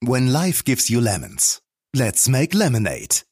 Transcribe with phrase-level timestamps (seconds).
[0.00, 1.60] When life gives you lemons,
[1.92, 3.24] let's make lemonade.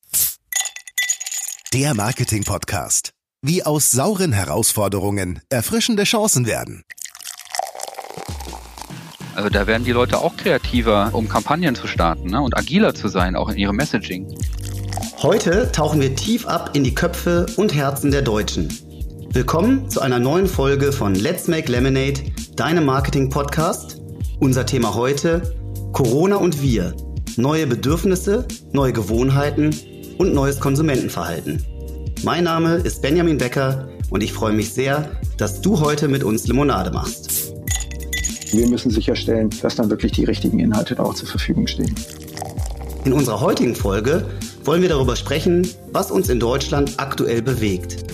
[1.72, 3.12] Der Marketing-Podcast.
[3.40, 6.82] Wie aus sauren Herausforderungen erfrischende Chancen werden.
[9.36, 12.40] Also da werden die Leute auch kreativer, um Kampagnen zu starten ne?
[12.42, 14.36] und agiler zu sein, auch in ihrem Messaging.
[15.18, 18.76] Heute tauchen wir tief ab in die Köpfe und Herzen der Deutschen.
[19.30, 22.24] Willkommen zu einer neuen Folge von Let's Make Lemonade,
[22.56, 24.02] deinem Marketing-Podcast.
[24.40, 26.94] Unser Thema heute Corona und wir.
[27.36, 29.74] Neue Bedürfnisse, neue Gewohnheiten
[30.18, 31.64] und neues Konsumentenverhalten.
[32.24, 36.46] Mein Name ist Benjamin Becker und ich freue mich sehr, dass du heute mit uns
[36.46, 37.52] Limonade machst.
[38.52, 41.94] Wir müssen sicherstellen, dass dann wirklich die richtigen Inhalte auch zur Verfügung stehen.
[43.04, 44.24] In unserer heutigen Folge
[44.64, 48.04] wollen wir darüber sprechen, was uns in Deutschland aktuell bewegt.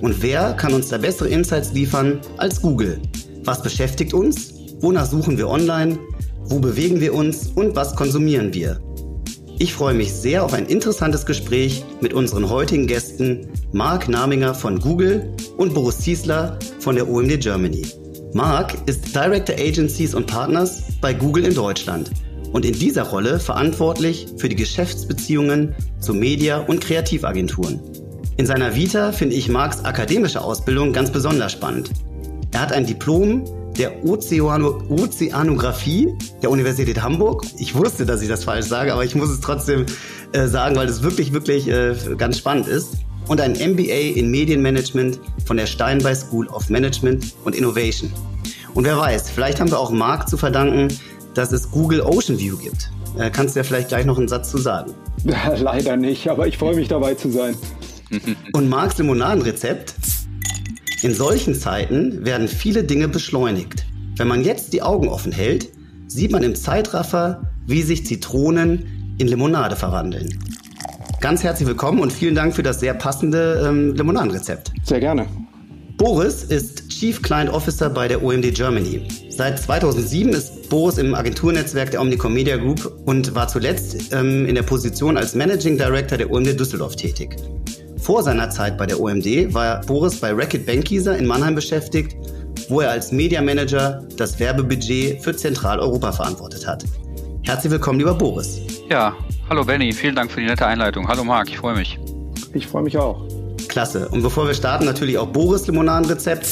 [0.00, 3.00] Und wer kann uns da bessere Insights liefern als Google?
[3.44, 4.52] Was beschäftigt uns?
[4.80, 5.98] Wonach suchen wir online?
[6.46, 8.80] Wo bewegen wir uns und was konsumieren wir?
[9.58, 14.78] Ich freue mich sehr auf ein interessantes Gespräch mit unseren heutigen Gästen Marc Naminger von
[14.78, 17.86] Google und Boris Ziesler von der OMD Germany.
[18.34, 22.10] Marc ist Director Agencies und Partners bei Google in Deutschland
[22.52, 27.80] und in dieser Rolle verantwortlich für die Geschäftsbeziehungen zu Media- und Kreativagenturen.
[28.36, 31.90] In seiner Vita finde ich Marks akademische Ausbildung ganz besonders spannend.
[32.52, 33.44] Er hat ein Diplom
[33.78, 37.44] der Ozeano Ozeanographie der Universität Hamburg.
[37.58, 39.86] Ich wusste, dass ich das falsch sage, aber ich muss es trotzdem
[40.32, 42.94] äh, sagen, weil es wirklich, wirklich äh, ganz spannend ist.
[43.26, 48.12] Und ein MBA in Medienmanagement von der Steinbeis School of Management und Innovation.
[48.74, 50.88] Und wer weiß, vielleicht haben wir auch Marc zu verdanken,
[51.32, 52.90] dass es Google Ocean View gibt.
[53.18, 54.92] Äh, kannst du ja vielleicht gleich noch einen Satz zu sagen?
[55.24, 57.56] Leider nicht, aber ich freue mich dabei zu sein.
[58.52, 59.94] Und Marks Limonadenrezept
[61.04, 63.84] in solchen Zeiten werden viele Dinge beschleunigt.
[64.16, 65.68] Wenn man jetzt die Augen offen hält,
[66.06, 70.38] sieht man im Zeitraffer, wie sich Zitronen in Limonade verwandeln.
[71.20, 74.72] Ganz herzlich willkommen und vielen Dank für das sehr passende ähm, Limonadenrezept.
[74.82, 75.26] Sehr gerne.
[75.98, 79.06] Boris ist Chief Client Officer bei der OMD Germany.
[79.28, 84.54] Seit 2007 ist Boris im Agenturnetzwerk der Omnicom Media Group und war zuletzt ähm, in
[84.54, 87.36] der Position als Managing Director der OMD Düsseldorf tätig.
[88.04, 92.14] Vor seiner Zeit bei der OMD war Boris bei Racket Bankieser in Mannheim beschäftigt,
[92.68, 96.84] wo er als Media Manager das Werbebudget für Zentraleuropa verantwortet hat.
[97.44, 98.60] Herzlich willkommen, lieber Boris.
[98.90, 99.16] Ja,
[99.48, 101.08] hallo Benny, vielen Dank für die nette Einleitung.
[101.08, 101.98] Hallo Marc, ich freue mich.
[102.52, 103.26] Ich freue mich auch.
[103.68, 104.06] Klasse.
[104.10, 106.46] Und bevor wir starten, natürlich auch Boris Limonadenrezept.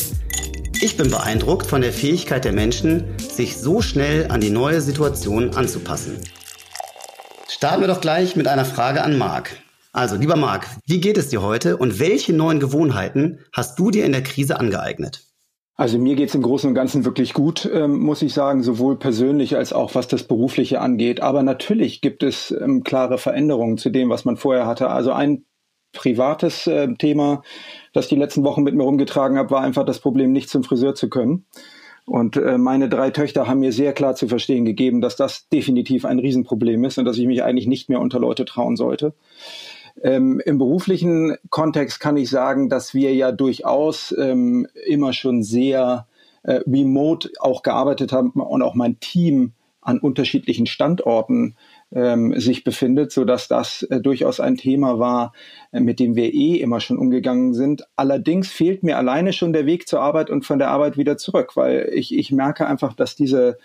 [0.80, 5.54] Ich bin beeindruckt von der Fähigkeit der Menschen, sich so schnell an die neue Situation
[5.54, 6.16] anzupassen.
[7.46, 9.50] Starten wir doch gleich mit einer Frage an Marc.
[9.92, 14.06] Also, lieber Marc, wie geht es dir heute und welche neuen Gewohnheiten hast du dir
[14.06, 15.22] in der Krise angeeignet?
[15.74, 18.98] Also mir geht es im Großen und Ganzen wirklich gut, ähm, muss ich sagen, sowohl
[18.98, 21.20] persönlich als auch was das Berufliche angeht.
[21.20, 24.90] Aber natürlich gibt es ähm, klare Veränderungen zu dem, was man vorher hatte.
[24.90, 25.44] Also ein
[25.92, 27.42] privates äh, Thema,
[27.92, 30.94] das die letzten Wochen mit mir rumgetragen habe, war einfach das Problem, nicht zum Friseur
[30.94, 31.46] zu können.
[32.04, 36.04] Und äh, meine drei Töchter haben mir sehr klar zu verstehen gegeben, dass das definitiv
[36.04, 39.14] ein Riesenproblem ist und dass ich mich eigentlich nicht mehr unter Leute trauen sollte.
[40.02, 46.06] Ähm, Im beruflichen Kontext kann ich sagen, dass wir ja durchaus ähm, immer schon sehr
[46.42, 51.56] äh, remote auch gearbeitet haben und auch mein Team an unterschiedlichen Standorten
[51.92, 55.32] ähm, sich befindet, so dass das äh, durchaus ein Thema war,
[55.72, 57.84] äh, mit dem wir eh immer schon umgegangen sind.
[57.96, 61.56] Allerdings fehlt mir alleine schon der Weg zur Arbeit und von der Arbeit wieder zurück,
[61.56, 63.58] weil ich, ich merke einfach, dass diese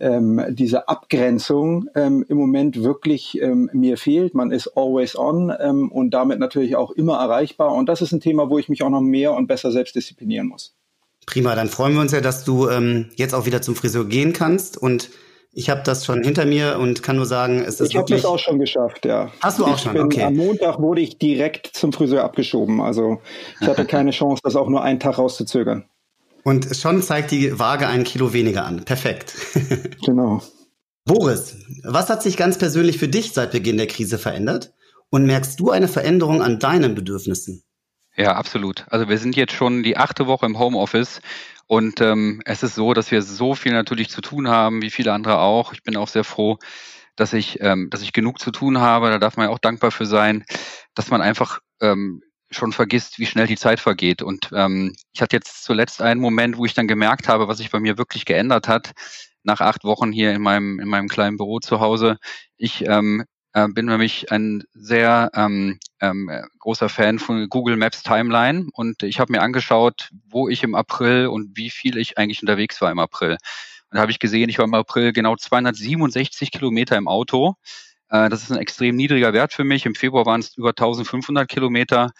[0.00, 4.34] ähm, diese Abgrenzung ähm, im Moment wirklich ähm, mir fehlt.
[4.34, 7.72] Man ist always on ähm, und damit natürlich auch immer erreichbar.
[7.72, 10.48] Und das ist ein Thema, wo ich mich auch noch mehr und besser selbst disziplinieren
[10.48, 10.74] muss.
[11.26, 14.32] Prima, dann freuen wir uns ja, dass du ähm, jetzt auch wieder zum Friseur gehen
[14.32, 15.10] kannst und
[15.56, 18.24] ich habe das schon hinter mir und kann nur sagen, es ist Ich habe das
[18.24, 19.30] auch schon geschafft, ja.
[19.40, 20.24] Hast du auch ich schon, bin, okay.
[20.24, 22.80] Am Montag wurde ich direkt zum Friseur abgeschoben.
[22.80, 23.20] Also
[23.60, 25.84] ich hatte keine Chance, das auch nur einen Tag rauszuzögern.
[26.44, 28.84] Und schon zeigt die Waage ein Kilo weniger an.
[28.84, 29.34] Perfekt.
[30.04, 30.42] genau.
[31.06, 34.72] Boris, was hat sich ganz persönlich für dich seit Beginn der Krise verändert?
[35.10, 37.62] Und merkst du eine Veränderung an deinen Bedürfnissen?
[38.16, 38.84] Ja, absolut.
[38.88, 41.20] Also wir sind jetzt schon die achte Woche im Homeoffice
[41.66, 45.12] und ähm, es ist so, dass wir so viel natürlich zu tun haben, wie viele
[45.12, 45.72] andere auch.
[45.72, 46.58] Ich bin auch sehr froh,
[47.16, 49.10] dass ich, ähm, dass ich genug zu tun habe.
[49.10, 50.44] Da darf man ja auch dankbar für sein,
[50.94, 52.22] dass man einfach ähm,
[52.54, 54.22] schon vergisst, wie schnell die Zeit vergeht.
[54.22, 57.70] Und ähm, ich hatte jetzt zuletzt einen Moment, wo ich dann gemerkt habe, was sich
[57.70, 58.92] bei mir wirklich geändert hat.
[59.42, 62.18] Nach acht Wochen hier in meinem in meinem kleinen Büro zu Hause.
[62.56, 63.24] Ich ähm,
[63.54, 69.20] äh, bin nämlich ein sehr ähm, ähm, großer Fan von Google Maps Timeline und ich
[69.20, 72.98] habe mir angeschaut, wo ich im April und wie viel ich eigentlich unterwegs war im
[72.98, 73.32] April.
[73.32, 77.54] Und da habe ich gesehen, ich war im April genau 267 Kilometer im Auto.
[78.08, 79.86] Äh, das ist ein extrem niedriger Wert für mich.
[79.86, 82.12] Im Februar waren es über 1500 Kilometer.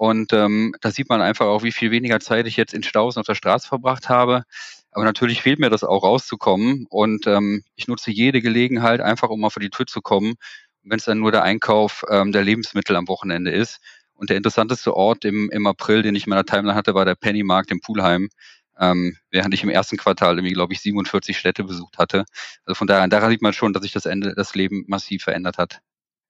[0.00, 3.18] Und ähm, da sieht man einfach auch, wie viel weniger Zeit ich jetzt in Staus
[3.18, 4.44] auf der Straße verbracht habe.
[4.92, 6.86] Aber natürlich fehlt mir das auch rauszukommen.
[6.88, 10.36] Und ähm, ich nutze jede Gelegenheit, einfach um mal vor die Tür zu kommen.
[10.84, 13.80] Wenn es dann nur der Einkauf ähm, der Lebensmittel am Wochenende ist.
[14.14, 17.14] Und der interessanteste Ort im, im April, den ich in meiner Timeline hatte, war der
[17.14, 18.30] Pennymarkt in Pulheim.
[18.78, 22.24] Ähm, während ich im ersten Quartal irgendwie, glaube ich, 47 Städte besucht hatte.
[22.64, 25.58] Also von daher, daran sieht man schon, dass sich das Ende, das Leben massiv verändert
[25.58, 25.82] hat.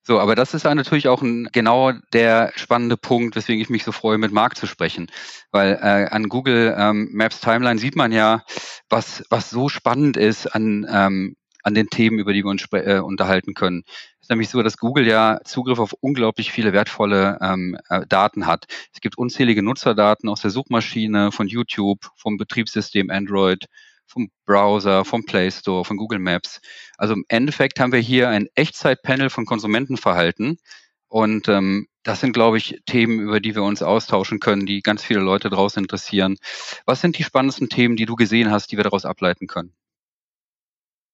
[0.03, 3.93] So, aber das ist natürlich auch ein, genau der spannende Punkt, weswegen ich mich so
[3.93, 5.11] freue, mit Marc zu sprechen.
[5.51, 8.43] Weil äh, an Google ähm, Maps Timeline sieht man ja,
[8.89, 13.01] was, was so spannend ist an, ähm, an den Themen, über die wir uns äh,
[13.01, 13.83] unterhalten können.
[13.87, 18.47] Es ist nämlich so, dass Google ja Zugriff auf unglaublich viele wertvolle ähm, äh, Daten
[18.47, 18.67] hat.
[18.95, 23.67] Es gibt unzählige Nutzerdaten aus der Suchmaschine, von YouTube, vom Betriebssystem Android,
[24.11, 26.61] vom Browser, vom Play Store, von Google Maps.
[26.99, 30.59] Also im Endeffekt haben wir hier ein Echtzeitpanel von Konsumentenverhalten.
[31.09, 35.05] Und ähm, das sind, glaube ich, Themen, über die wir uns austauschen können, die ganz
[35.05, 36.37] viele Leute draußen interessieren.
[36.87, 39.73] Was sind die spannendsten Themen, die du gesehen hast, die wir daraus ableiten können?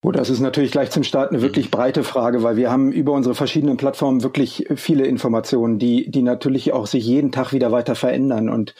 [0.03, 1.71] Oh, das ist natürlich gleich zum Start eine wirklich mhm.
[1.71, 6.71] breite Frage, weil wir haben über unsere verschiedenen Plattformen wirklich viele Informationen, die, die natürlich
[6.71, 8.49] auch sich jeden Tag wieder weiter verändern.
[8.49, 8.75] Und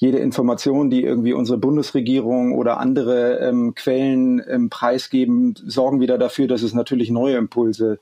[0.00, 6.46] jede Information, die irgendwie unsere Bundesregierung oder andere ähm, Quellen ähm, preisgeben, sorgen wieder dafür,
[6.46, 7.98] dass es natürlich neue Impulse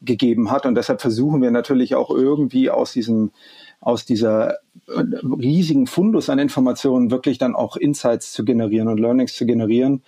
[0.00, 0.66] gegeben hat.
[0.66, 3.32] Und deshalb versuchen wir natürlich auch irgendwie aus diesem
[3.80, 4.52] aus dieser
[4.86, 10.02] äh, riesigen Fundus an Informationen wirklich dann auch Insights zu generieren und Learnings zu generieren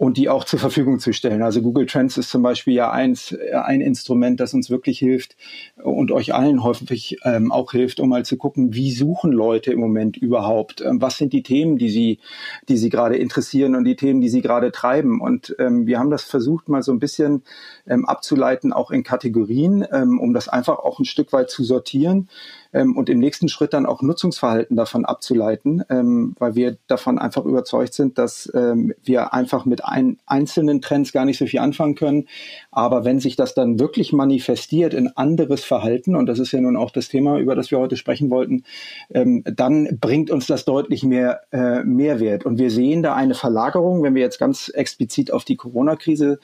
[0.00, 1.42] und die auch zur Verfügung zu stellen.
[1.42, 5.36] Also Google Trends ist zum Beispiel ja eins, äh, ein Instrument, das uns wirklich hilft
[5.76, 9.78] und euch allen häufig ähm, auch hilft, um mal zu gucken, wie suchen Leute im
[9.78, 10.80] Moment überhaupt?
[10.80, 12.18] Ähm, was sind die Themen, die sie,
[12.66, 15.20] die sie gerade interessieren und die Themen, die sie gerade treiben?
[15.20, 17.42] Und ähm, wir haben das versucht, mal so ein bisschen
[17.86, 22.30] ähm, abzuleiten, auch in Kategorien, ähm, um das einfach auch ein Stück weit zu sortieren
[22.72, 27.44] ähm, und im nächsten Schritt dann auch Nutzungsverhalten davon abzuleiten, ähm, weil wir davon einfach
[27.44, 31.94] überzeugt sind, dass ähm, wir einfach mit ein, einzelnen Trends gar nicht so viel anfangen
[31.94, 32.26] können.
[32.70, 36.76] Aber wenn sich das dann wirklich manifestiert in anderes Verhalten, und das ist ja nun
[36.76, 38.64] auch das Thema, über das wir heute sprechen wollten,
[39.12, 42.46] ähm, dann bringt uns das deutlich mehr äh, Mehrwert.
[42.46, 46.38] Und wir sehen da eine Verlagerung, wenn wir jetzt ganz explizit auf die Corona-Krise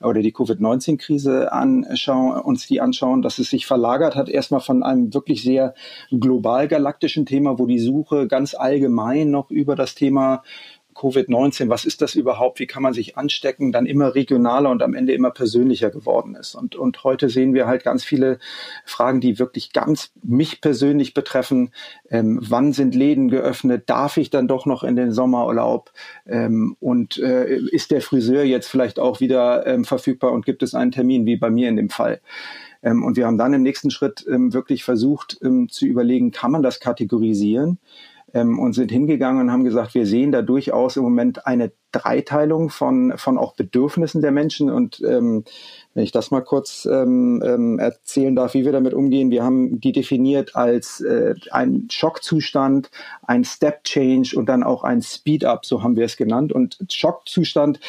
[0.00, 5.12] oder die Covid-19-Krise anschauen, uns die anschauen, dass es sich verlagert hat, erstmal von einem
[5.14, 5.71] wirklich sehr
[6.10, 10.42] global galaktischen Thema, wo die Suche ganz allgemein noch über das Thema
[10.94, 14.94] Covid-19, was ist das überhaupt, wie kann man sich anstecken, dann immer regionaler und am
[14.94, 16.54] Ende immer persönlicher geworden ist.
[16.54, 18.38] Und, und heute sehen wir halt ganz viele
[18.84, 21.72] Fragen, die wirklich ganz mich persönlich betreffen.
[22.10, 23.84] Ähm, wann sind Läden geöffnet?
[23.86, 25.92] Darf ich dann doch noch in den Sommerurlaub?
[26.26, 30.74] Ähm, und äh, ist der Friseur jetzt vielleicht auch wieder ähm, verfügbar und gibt es
[30.74, 32.20] einen Termin, wie bei mir in dem Fall?
[32.82, 36.50] Ähm, und wir haben dann im nächsten Schritt ähm, wirklich versucht ähm, zu überlegen, kann
[36.50, 37.78] man das kategorisieren?
[38.34, 42.70] ähm, und sind hingegangen und haben gesagt, wir sehen da durchaus im Moment eine Dreiteilung
[42.70, 44.70] von, von auch Bedürfnissen der Menschen.
[44.70, 45.44] Und ähm,
[45.94, 49.80] wenn ich das mal kurz ähm, ähm, erzählen darf, wie wir damit umgehen, wir haben
[49.80, 52.90] die definiert als äh, ein Schockzustand,
[53.22, 56.52] ein Step Change und dann auch ein Speed Up, so haben wir es genannt.
[56.52, 57.80] Und Schockzustand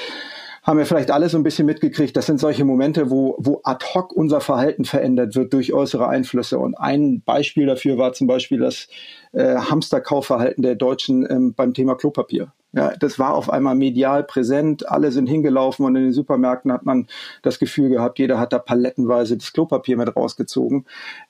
[0.63, 2.15] haben wir vielleicht alle so ein bisschen mitgekriegt.
[2.15, 6.57] Das sind solche Momente, wo, wo ad hoc unser Verhalten verändert wird durch äußere Einflüsse.
[6.57, 8.87] Und ein Beispiel dafür war zum Beispiel das
[9.33, 12.53] äh, Hamsterkaufverhalten der Deutschen ähm, beim Thema Klopapier.
[12.75, 16.85] Ja, das war auf einmal medial präsent, alle sind hingelaufen und in den Supermärkten hat
[16.85, 17.05] man
[17.43, 20.85] das Gefühl gehabt, jeder hat da palettenweise das Klopapier mit rausgezogen.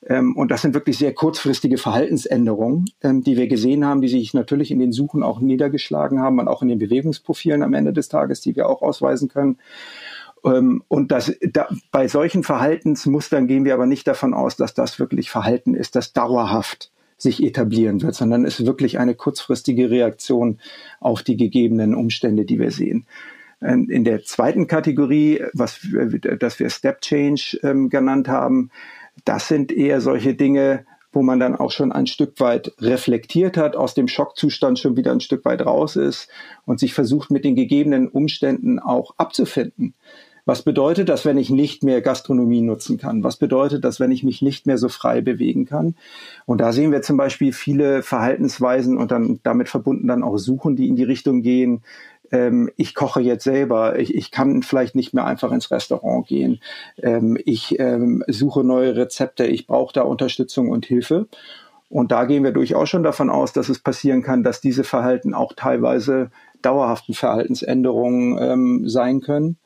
[0.06, 4.32] Ähm, und das sind wirklich sehr kurzfristige Verhaltensänderungen, ähm, die wir gesehen haben, die sich
[4.32, 8.08] natürlich in den Suchen auch niedergeschlagen haben und auch in den Bewegungsprofilen am Ende des
[8.08, 9.58] Tages, die wir auch ausweisen können.
[10.46, 14.98] Ähm, und das, da, bei solchen Verhaltensmustern gehen wir aber nicht davon aus, dass das
[14.98, 20.58] wirklich Verhalten ist, das dauerhaft sich etablieren wird, sondern ist wirklich eine kurzfristige Reaktion
[21.00, 23.06] auf die gegebenen Umstände, die wir sehen.
[23.62, 25.80] Ähm, in der zweiten Kategorie, was
[26.38, 28.70] das wir Step Change ähm, genannt haben,
[29.24, 33.76] das sind eher solche Dinge, wo man dann auch schon ein Stück weit reflektiert hat,
[33.76, 36.28] aus dem Schockzustand schon wieder ein Stück weit raus ist
[36.66, 39.94] und sich versucht, mit den gegebenen Umständen auch abzufinden.
[40.46, 43.24] Was bedeutet das, wenn ich nicht mehr Gastronomie nutzen kann?
[43.24, 45.94] Was bedeutet das, wenn ich mich nicht mehr so frei bewegen kann?
[46.44, 50.76] Und da sehen wir zum Beispiel viele Verhaltensweisen und dann damit verbunden dann auch Suchen,
[50.76, 51.82] die in die Richtung gehen.
[52.30, 53.98] Ähm, ich koche jetzt selber.
[53.98, 56.60] Ich, ich kann vielleicht nicht mehr einfach ins Restaurant gehen.
[57.02, 59.46] Ähm, ich ähm, suche neue Rezepte.
[59.46, 61.26] Ich brauche da Unterstützung und Hilfe.
[61.88, 65.32] Und da gehen wir durchaus schon davon aus, dass es passieren kann, dass diese Verhalten
[65.32, 69.58] auch teilweise dauerhaften Verhaltensänderungen sein können.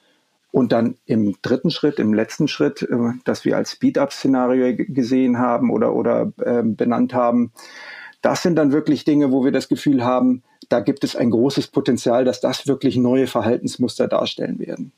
[0.51, 5.71] Und dann im dritten Schritt, im letzten Schritt, äh, das wir als Speed-up-Szenario gesehen haben
[5.71, 7.53] oder, oder äh, benannt haben,
[8.23, 11.69] das sind dann wirklich Dinge, wo wir das Gefühl haben, da gibt es ein großes
[11.69, 14.93] Potenzial, dass das wirklich neue Verhaltensmuster darstellen werden.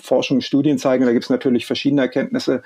[0.00, 2.62] Forschung, Studien zeigen, da gibt es natürlich verschiedene Erkenntnisse,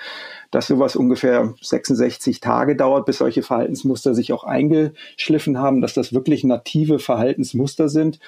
[0.50, 6.12] dass sowas ungefähr 66 Tage dauert, bis solche Verhaltensmuster sich auch eingeschliffen haben, dass das
[6.12, 8.18] wirklich native Verhaltensmuster sind.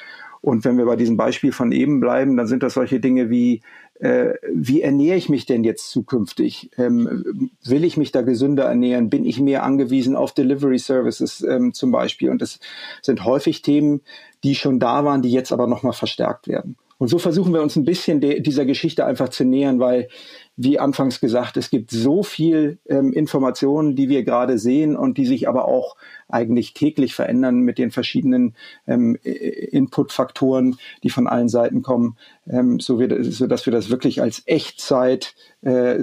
[0.41, 3.61] Und wenn wir bei diesem Beispiel von eben bleiben, dann sind das solche Dinge wie
[4.01, 6.71] äh, wie ernähre ich mich denn jetzt zukünftig?
[6.79, 9.11] Ähm, will ich mich da gesünder ernähren?
[9.11, 12.31] Bin ich mehr angewiesen auf Delivery Services ähm, zum Beispiel?
[12.31, 12.61] Und das
[13.03, 14.01] sind häufig Themen,
[14.43, 16.77] die schon da waren, die jetzt aber nochmal verstärkt werden.
[17.01, 20.09] Und so versuchen wir uns ein bisschen dieser Geschichte einfach zu nähern, weil
[20.57, 25.25] wie anfangs gesagt, es gibt so viel ähm, Informationen, die wir gerade sehen und die
[25.25, 25.97] sich aber auch
[26.29, 28.55] eigentlich täglich verändern mit den verschiedenen
[28.87, 34.21] ähm, Inputfaktoren, die von allen Seiten kommen, ähm, so, wir, so dass wir das wirklich
[34.21, 35.97] als Echtzeit äh,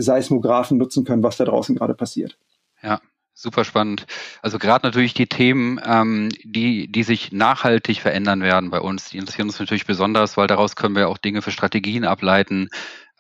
[0.72, 2.40] nutzen können, was da draußen gerade passiert.
[2.82, 3.02] Ja,
[3.38, 4.06] super spannend.
[4.42, 9.18] Also gerade natürlich die Themen, ähm, die, die sich nachhaltig verändern werden bei uns, die
[9.18, 12.70] interessieren uns natürlich besonders, weil daraus können wir auch Dinge für Strategien ableiten,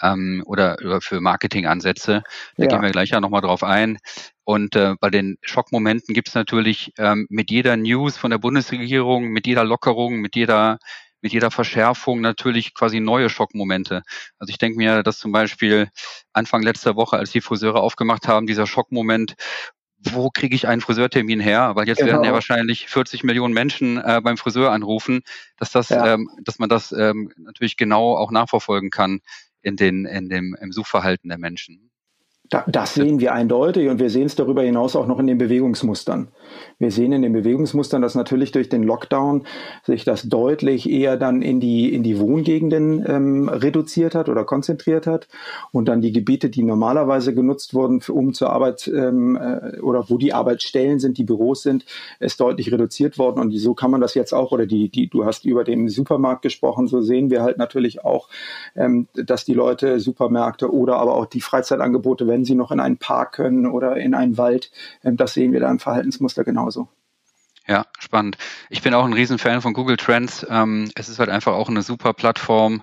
[0.01, 2.24] ähm, oder, oder für Marketingansätze.
[2.55, 2.69] Da ja.
[2.69, 3.97] gehen wir gleich ja nochmal drauf ein.
[4.43, 9.29] Und äh, bei den Schockmomenten gibt es natürlich ähm, mit jeder News von der Bundesregierung,
[9.29, 10.79] mit jeder Lockerung, mit jeder
[11.19, 14.03] mit jeder Verschärfung natürlich quasi neue Schockmomente.
[14.38, 15.89] Also ich denke mir, dass zum Beispiel
[16.31, 19.33] Anfang letzter Woche, als die Friseure aufgemacht haben, dieser Schockmoment,
[20.00, 21.72] wo kriege ich einen Friseurtermin her?
[21.75, 22.12] Weil jetzt genau.
[22.12, 25.22] werden ja wahrscheinlich 40 Millionen Menschen äh, beim Friseur anrufen,
[25.58, 26.13] dass das, ja.
[26.13, 29.22] ähm, dass man das ähm, natürlich genau auch nachverfolgen kann
[29.62, 31.87] in den, in dem, im Suchverhalten der Menschen.
[32.50, 35.38] Da, das sehen wir eindeutig und wir sehen es darüber hinaus auch noch in den
[35.38, 36.30] Bewegungsmustern.
[36.80, 39.46] Wir sehen in den Bewegungsmustern, dass natürlich durch den Lockdown
[39.84, 45.08] sich das deutlich eher dann in die, in die Wohngegenden ähm, reduziert hat oder konzentriert
[45.08, 45.27] hat
[45.72, 50.10] und dann die Gebiete, die normalerweise genutzt wurden, für, um zur Arbeit ähm, äh, oder
[50.10, 51.86] wo die Arbeitsstellen sind, die Büros sind,
[52.20, 55.25] ist deutlich reduziert worden und so kann man das jetzt auch oder die, die, du
[55.25, 58.30] hast über den Supermarkt gesprochen, so sehen wir halt natürlich auch,
[58.75, 62.98] ähm, dass die Leute Supermärkte oder aber auch die Freizeitangebote, wenn sie noch in einen
[62.98, 64.72] Park können oder in einen Wald,
[65.03, 66.89] ähm, das sehen wir da im Verhaltensmuster genauso.
[67.67, 68.38] Ja, spannend.
[68.70, 70.46] Ich bin auch ein Riesenfan von Google Trends.
[70.50, 72.82] Ähm, es ist halt einfach auch eine super Plattform,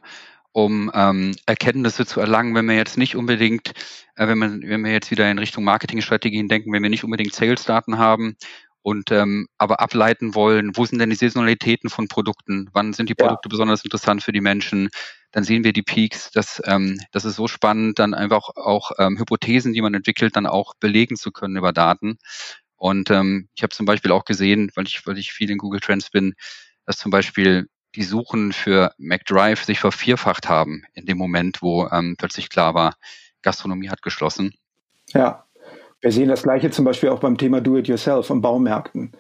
[0.52, 3.72] um ähm, Erkenntnisse zu erlangen, wenn wir jetzt nicht unbedingt,
[4.16, 7.34] äh, wenn, wir, wenn wir jetzt wieder in Richtung Marketingstrategien denken, wenn wir nicht unbedingt
[7.34, 8.36] Sales-Daten haben
[8.82, 13.14] und ähm, aber ableiten wollen, wo sind denn die Saisonalitäten von Produkten, wann sind die
[13.14, 13.50] Produkte ja.
[13.50, 14.90] besonders interessant für die Menschen,
[15.34, 16.30] dann sehen wir die Peaks.
[16.30, 20.46] Das, ähm, das ist so spannend, dann einfach auch ähm, Hypothesen, die man entwickelt, dann
[20.46, 22.18] auch belegen zu können über Daten.
[22.76, 25.80] Und ähm, ich habe zum Beispiel auch gesehen, weil ich, weil ich viel in Google
[25.80, 26.34] Trends bin,
[26.86, 32.14] dass zum Beispiel die Suchen für McDrive sich vervierfacht haben in dem Moment, wo ähm,
[32.16, 32.94] plötzlich klar war,
[33.42, 34.54] Gastronomie hat geschlossen.
[35.12, 35.46] Ja.
[36.04, 39.12] Wir sehen das Gleiche zum Beispiel auch beim Thema Do-it-yourself und Baumärkten.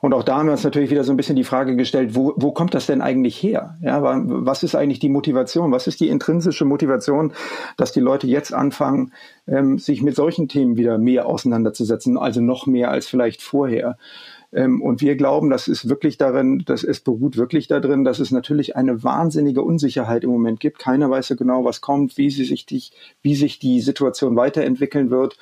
[0.00, 2.32] Und auch da haben wir uns natürlich wieder so ein bisschen die Frage gestellt, wo,
[2.34, 3.76] wo kommt das denn eigentlich her?
[3.82, 5.70] Ja, was ist eigentlich die Motivation?
[5.70, 7.34] Was ist die intrinsische Motivation,
[7.76, 9.12] dass die Leute jetzt anfangen,
[9.46, 13.98] ähm, sich mit solchen Themen wieder mehr auseinanderzusetzen, also noch mehr als vielleicht vorher?
[14.52, 18.30] Ähm, und wir glauben, das ist wirklich darin, dass es beruht wirklich darin, dass es
[18.30, 20.78] natürlich eine wahnsinnige Unsicherheit im Moment gibt.
[20.78, 22.82] Keiner weiß so genau, was kommt, wie, sie sich die,
[23.22, 25.36] wie sich die Situation weiterentwickeln wird.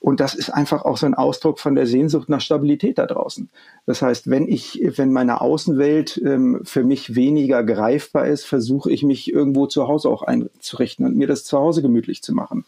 [0.00, 3.50] Und das ist einfach auch so ein Ausdruck von der Sehnsucht nach Stabilität da draußen.
[3.84, 9.02] Das heißt, wenn ich, wenn meine Außenwelt ähm, für mich weniger greifbar ist, versuche ich
[9.02, 12.64] mich irgendwo zu Hause auch einzurichten und mir das zu Hause gemütlich zu machen.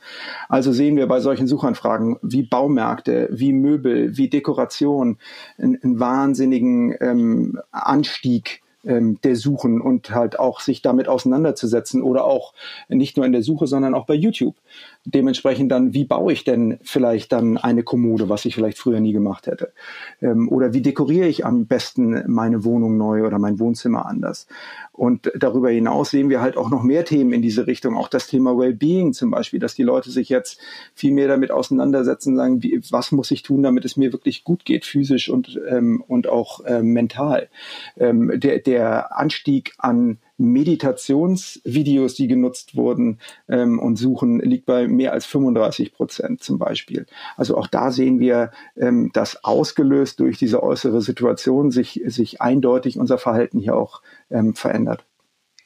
[0.51, 5.17] Also sehen wir bei solchen Suchanfragen wie Baumärkte, wie Möbel, wie Dekoration
[5.57, 12.25] einen, einen wahnsinnigen ähm, Anstieg ähm, der Suchen und halt auch sich damit auseinanderzusetzen oder
[12.25, 12.53] auch
[12.89, 14.57] nicht nur in der Suche, sondern auch bei YouTube
[15.04, 19.12] dementsprechend dann, wie baue ich denn vielleicht dann eine Kommode, was ich vielleicht früher nie
[19.12, 19.73] gemacht hätte?
[20.21, 24.47] Ähm, oder wie dekoriere ich am besten meine Wohnung neu oder mein Wohnzimmer anders?
[24.92, 28.26] Und darüber hinaus sehen wir halt auch noch mehr Themen in diese Richtung, auch das
[28.26, 30.61] Thema Wellbeing zum Beispiel, dass die Leute sich jetzt
[30.94, 34.64] viel mehr damit auseinandersetzen, sagen, wie, was muss ich tun, damit es mir wirklich gut
[34.64, 37.49] geht, physisch und, ähm, und auch ähm, mental.
[37.97, 43.18] Ähm, der, der Anstieg an Meditationsvideos, die genutzt wurden
[43.49, 47.06] ähm, und suchen, liegt bei mehr als 35 Prozent zum Beispiel.
[47.37, 52.99] Also auch da sehen wir, ähm, dass ausgelöst durch diese äußere Situation sich, sich eindeutig
[52.99, 55.04] unser Verhalten hier auch ähm, verändert.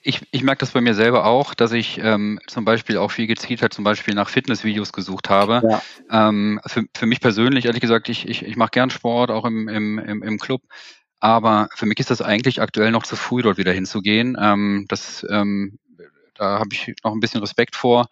[0.03, 3.27] ich, ich merke das bei mir selber auch, dass ich ähm, zum Beispiel auch viel
[3.27, 5.63] gezielt halt zum Beispiel nach Fitnessvideos gesucht habe.
[5.69, 6.29] Ja.
[6.29, 9.69] Ähm, für, für mich persönlich, ehrlich gesagt, ich, ich, ich mache gern Sport, auch im,
[9.69, 10.63] im, im, im Club.
[11.27, 14.37] Aber für mich ist das eigentlich aktuell noch zu früh, dort wieder hinzugehen.
[14.41, 15.77] Ähm, das, ähm,
[16.37, 18.07] da habe ich noch ein bisschen Respekt vor.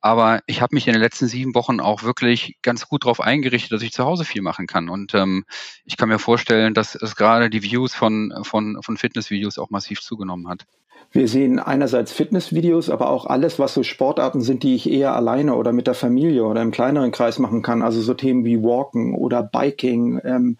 [0.00, 3.72] Aber ich habe mich in den letzten sieben Wochen auch wirklich ganz gut darauf eingerichtet,
[3.72, 4.88] dass ich zu Hause viel machen kann.
[4.88, 5.44] Und ähm,
[5.84, 10.00] ich kann mir vorstellen, dass es gerade die Views von, von, von Fitnessvideos auch massiv
[10.00, 10.64] zugenommen hat.
[11.12, 15.54] Wir sehen einerseits Fitnessvideos, aber auch alles, was so Sportarten sind, die ich eher alleine
[15.54, 17.82] oder mit der Familie oder im kleineren Kreis machen kann.
[17.82, 20.18] Also so Themen wie Walken oder Biking.
[20.24, 20.56] Ähm,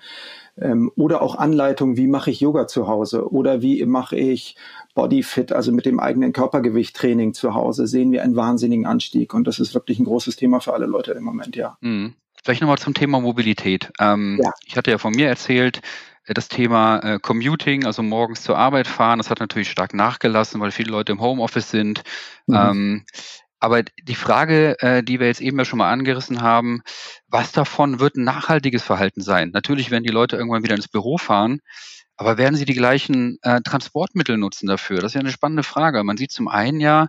[0.60, 4.56] ähm, oder auch Anleitungen, wie mache ich Yoga zu Hause oder wie mache ich
[4.94, 9.34] Bodyfit, also mit dem eigenen Körpergewicht Training zu Hause, sehen wir einen wahnsinnigen Anstieg.
[9.34, 11.76] Und das ist wirklich ein großes Thema für alle Leute im Moment, ja.
[11.80, 12.14] Mhm.
[12.44, 13.90] Vielleicht nochmal zum Thema Mobilität.
[13.98, 14.52] Ähm, ja.
[14.66, 15.80] Ich hatte ja von mir erzählt,
[16.26, 20.60] äh, das Thema äh, Commuting, also morgens zur Arbeit fahren, das hat natürlich stark nachgelassen,
[20.60, 22.02] weil viele Leute im Homeoffice sind.
[22.46, 22.54] Mhm.
[22.54, 23.04] Ähm,
[23.64, 26.82] aber die Frage, äh, die wir jetzt eben ja schon mal angerissen haben,
[27.28, 29.52] was davon wird ein nachhaltiges Verhalten sein?
[29.54, 31.60] Natürlich werden die Leute irgendwann wieder ins Büro fahren,
[32.18, 34.96] aber werden sie die gleichen äh, Transportmittel nutzen dafür?
[34.96, 36.04] Das ist ja eine spannende Frage.
[36.04, 37.06] Man sieht zum einen ja,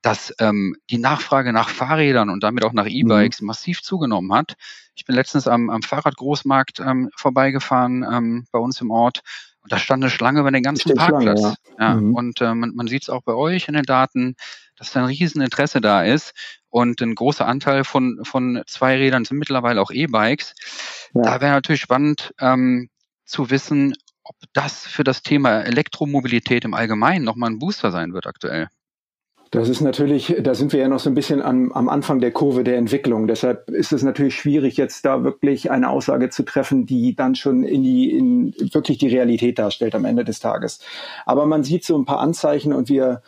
[0.00, 2.92] dass ähm, die Nachfrage nach Fahrrädern und damit auch nach mhm.
[2.92, 3.48] E-Bikes mhm.
[3.48, 4.54] massiv zugenommen hat.
[4.94, 9.20] Ich bin letztens am, am Fahrradgroßmarkt ähm, vorbeigefahren ähm, bei uns im Ort
[9.62, 11.40] und da stand eine Schlange über den ganzen Parkplatz.
[11.40, 11.88] Schlange, ja.
[11.88, 12.14] ja mhm.
[12.14, 14.36] Und äh, man, man sieht es auch bei euch in den Daten
[14.80, 16.32] dass da ein Rieseninteresse da ist
[16.70, 20.54] und ein großer Anteil von, von Zweirädern sind mittlerweile auch E-Bikes.
[21.14, 21.22] Ja.
[21.22, 22.88] Da wäre natürlich spannend ähm,
[23.26, 28.26] zu wissen, ob das für das Thema Elektromobilität im Allgemeinen nochmal ein Booster sein wird
[28.26, 28.68] aktuell.
[29.52, 32.30] Das ist natürlich, da sind wir ja noch so ein bisschen am, am Anfang der
[32.30, 33.26] Kurve der Entwicklung.
[33.26, 37.64] Deshalb ist es natürlich schwierig, jetzt da wirklich eine Aussage zu treffen, die dann schon
[37.64, 40.78] in die, in wirklich die Realität darstellt am Ende des Tages.
[41.26, 43.22] Aber man sieht so ein paar Anzeichen und wir,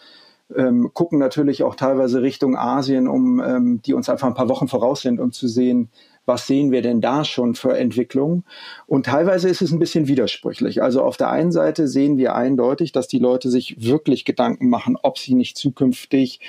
[0.57, 4.69] ähm, gucken natürlich auch teilweise Richtung Asien, um ähm, die uns einfach ein paar Wochen
[4.69, 5.88] voraus sind, um zu sehen,
[6.26, 8.45] was sehen wir denn da schon für Entwicklungen?
[8.87, 10.83] Und teilweise ist es ein bisschen widersprüchlich.
[10.83, 14.97] Also auf der einen Seite sehen wir eindeutig, dass die Leute sich wirklich Gedanken machen,
[15.02, 16.41] ob sie nicht zukünftig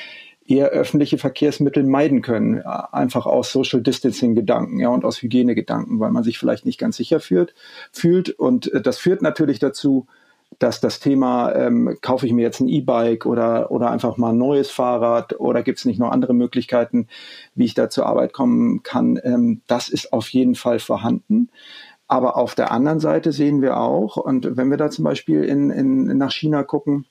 [0.46, 6.12] eher öffentliche Verkehrsmittel meiden können, einfach aus Social Distancing Gedanken, ja, und aus Hygienegedanken, weil
[6.12, 7.53] man sich vielleicht nicht ganz sicher fühlt,
[7.91, 8.30] fühlt.
[8.30, 10.08] Und äh, das führt natürlich dazu,
[10.60, 14.38] dass das Thema, ähm, kaufe ich mir jetzt ein E-Bike oder, oder einfach mal ein
[14.38, 17.08] neues Fahrrad oder gibt es nicht noch andere Möglichkeiten,
[17.56, 21.50] wie ich da zur Arbeit kommen kann, ähm, das ist auf jeden Fall vorhanden.
[22.08, 25.70] Aber auf der anderen Seite sehen wir auch, und wenn wir da zum Beispiel in,
[25.70, 27.06] in, nach China gucken,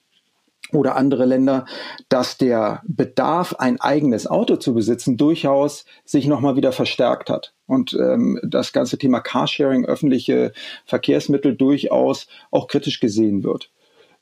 [0.75, 1.67] oder andere Länder,
[2.09, 7.55] dass der Bedarf, ein eigenes Auto zu besitzen, durchaus sich nochmal wieder verstärkt hat.
[7.67, 10.53] Und ähm, das ganze Thema Carsharing, öffentliche
[10.85, 13.71] Verkehrsmittel durchaus auch kritisch gesehen wird.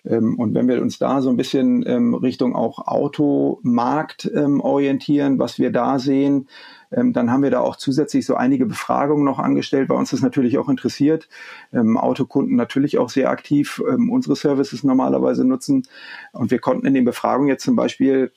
[0.04, 5.38] Ähm, und wenn wir uns da so ein bisschen ähm, Richtung auch Automarkt ähm, orientieren,
[5.38, 6.48] was wir da sehen,
[6.92, 10.58] dann haben wir da auch zusätzlich so einige Befragungen noch angestellt, weil uns das natürlich
[10.58, 11.28] auch interessiert.
[11.72, 15.86] Autokunden natürlich auch sehr aktiv unsere Services normalerweise nutzen.
[16.32, 18.32] Und wir konnten in den Befragungen jetzt zum Beispiel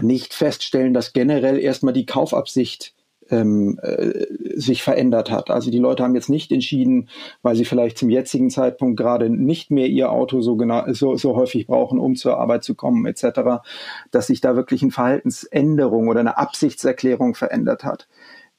[0.00, 2.94] nicht feststellen, dass generell erstmal die Kaufabsicht
[3.30, 5.50] ähm, äh, sich verändert hat.
[5.50, 7.08] Also die Leute haben jetzt nicht entschieden,
[7.42, 11.36] weil sie vielleicht zum jetzigen Zeitpunkt gerade nicht mehr ihr Auto so, genau, so, so
[11.36, 13.62] häufig brauchen, um zur Arbeit zu kommen etc.,
[14.10, 18.08] dass sich da wirklich eine Verhaltensänderung oder eine Absichtserklärung verändert hat.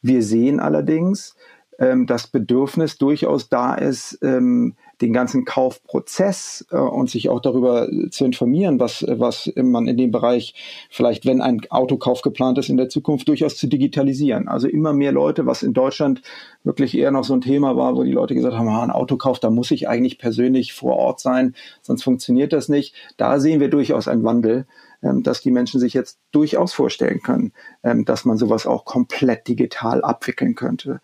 [0.02, 1.36] Wir sehen allerdings,
[1.80, 7.90] ähm, das Bedürfnis durchaus da ist, ähm, den ganzen Kaufprozess äh, und sich auch darüber
[8.12, 10.54] zu informieren, was, was man in dem Bereich
[10.90, 14.48] vielleicht, wenn ein Autokauf geplant ist, in der Zukunft durchaus zu digitalisieren.
[14.48, 16.22] Also immer mehr Leute, was in Deutschland
[16.64, 19.40] wirklich eher noch so ein Thema war, wo die Leute gesagt haben, ah, ein Autokauf,
[19.40, 22.94] da muss ich eigentlich persönlich vor Ort sein, sonst funktioniert das nicht.
[23.18, 24.66] Da sehen wir durchaus einen Wandel
[25.02, 29.48] ähm, dass die Menschen sich jetzt durchaus vorstellen können, ähm, dass man sowas auch komplett
[29.48, 31.00] digital abwickeln könnte.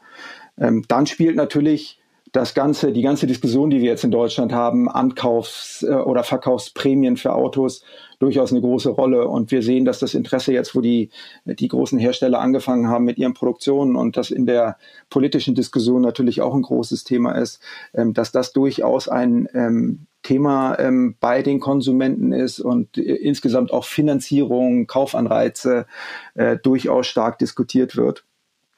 [0.58, 2.02] Ähm, dann spielt natürlich
[2.36, 7.16] das ganze, die ganze Diskussion, die wir jetzt in Deutschland haben, Ankaufs- äh, oder Verkaufsprämien
[7.16, 7.84] für Autos,
[8.20, 9.28] durchaus eine große Rolle.
[9.28, 11.12] Und wir sehen, dass das Interesse jetzt, wo die,
[11.46, 14.78] die großen Hersteller angefangen haben mit ihren Produktionen und das in der
[15.10, 17.62] politischen Diskussion natürlich auch ein großes Thema ist,
[17.94, 23.72] ähm, dass das durchaus ein ähm, Thema ähm, bei den Konsumenten ist und äh, insgesamt
[23.72, 25.86] auch Finanzierung, Kaufanreize
[26.34, 28.26] äh, durchaus stark diskutiert wird.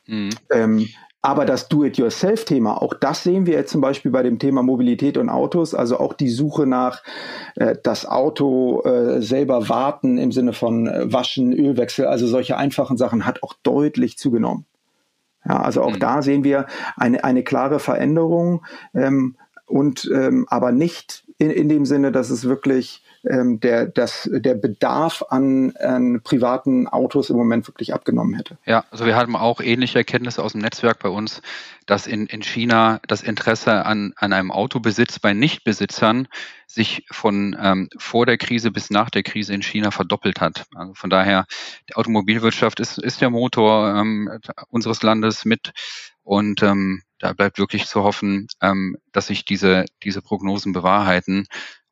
[0.06, 0.30] Mhm.
[0.52, 0.90] Ähm,
[1.28, 5.28] aber das Do-it-yourself-Thema, auch das sehen wir jetzt zum Beispiel bei dem Thema Mobilität und
[5.28, 7.04] Autos, also auch die Suche nach
[7.56, 12.96] äh, das Auto äh, selber warten im Sinne von äh, Waschen, Ölwechsel, also solche einfachen
[12.96, 14.64] Sachen hat auch deutlich zugenommen.
[15.44, 16.00] Ja, also auch mhm.
[16.00, 18.66] da sehen wir eine, eine klare Veränderung.
[18.94, 19.36] Ähm,
[19.66, 24.56] und ähm, aber nicht in, in dem Sinne, dass es wirklich ähm, der, das, der
[24.56, 28.58] Bedarf an, an privaten Autos im Moment wirklich abgenommen hätte.
[28.66, 31.42] Ja, also wir haben auch ähnliche Erkenntnisse aus dem Netzwerk bei uns,
[31.86, 36.28] dass in, in China das Interesse an, an einem Autobesitz bei Nichtbesitzern
[36.68, 40.66] sich von ähm, vor der Krise bis nach der Krise in China verdoppelt hat.
[40.76, 41.46] Also von daher,
[41.90, 44.30] die Automobilwirtschaft ist, ist der Motor ähm,
[44.70, 45.72] unseres Landes mit
[46.24, 51.48] und ähm, da bleibt wirklich zu hoffen, ähm, dass sich diese, diese Prognosen bewahrheiten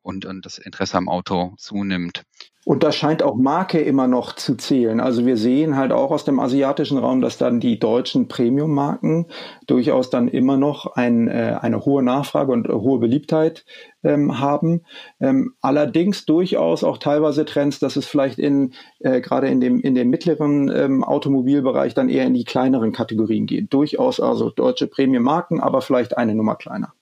[0.06, 2.24] und, und das Interesse am Auto zunimmt.
[2.64, 5.00] Und da scheint auch Marke immer noch zu zählen.
[5.00, 9.28] Also wir sehen halt auch aus dem asiatischen Raum, dass dann die deutschen Premium-Marken
[9.68, 13.66] durchaus dann immer noch ein, äh, eine hohe Nachfrage und hohe Beliebtheit
[14.04, 14.82] ähm, haben.
[15.20, 19.94] Ähm, allerdings durchaus auch teilweise Trends, dass es vielleicht in äh, gerade in dem in
[19.94, 23.74] dem mittleren ähm, Automobilbereich dann eher in die kleineren Kategorien geht.
[23.74, 26.94] Durchaus also deutsche Premium-Marken, aber vielleicht eine Nummer kleiner.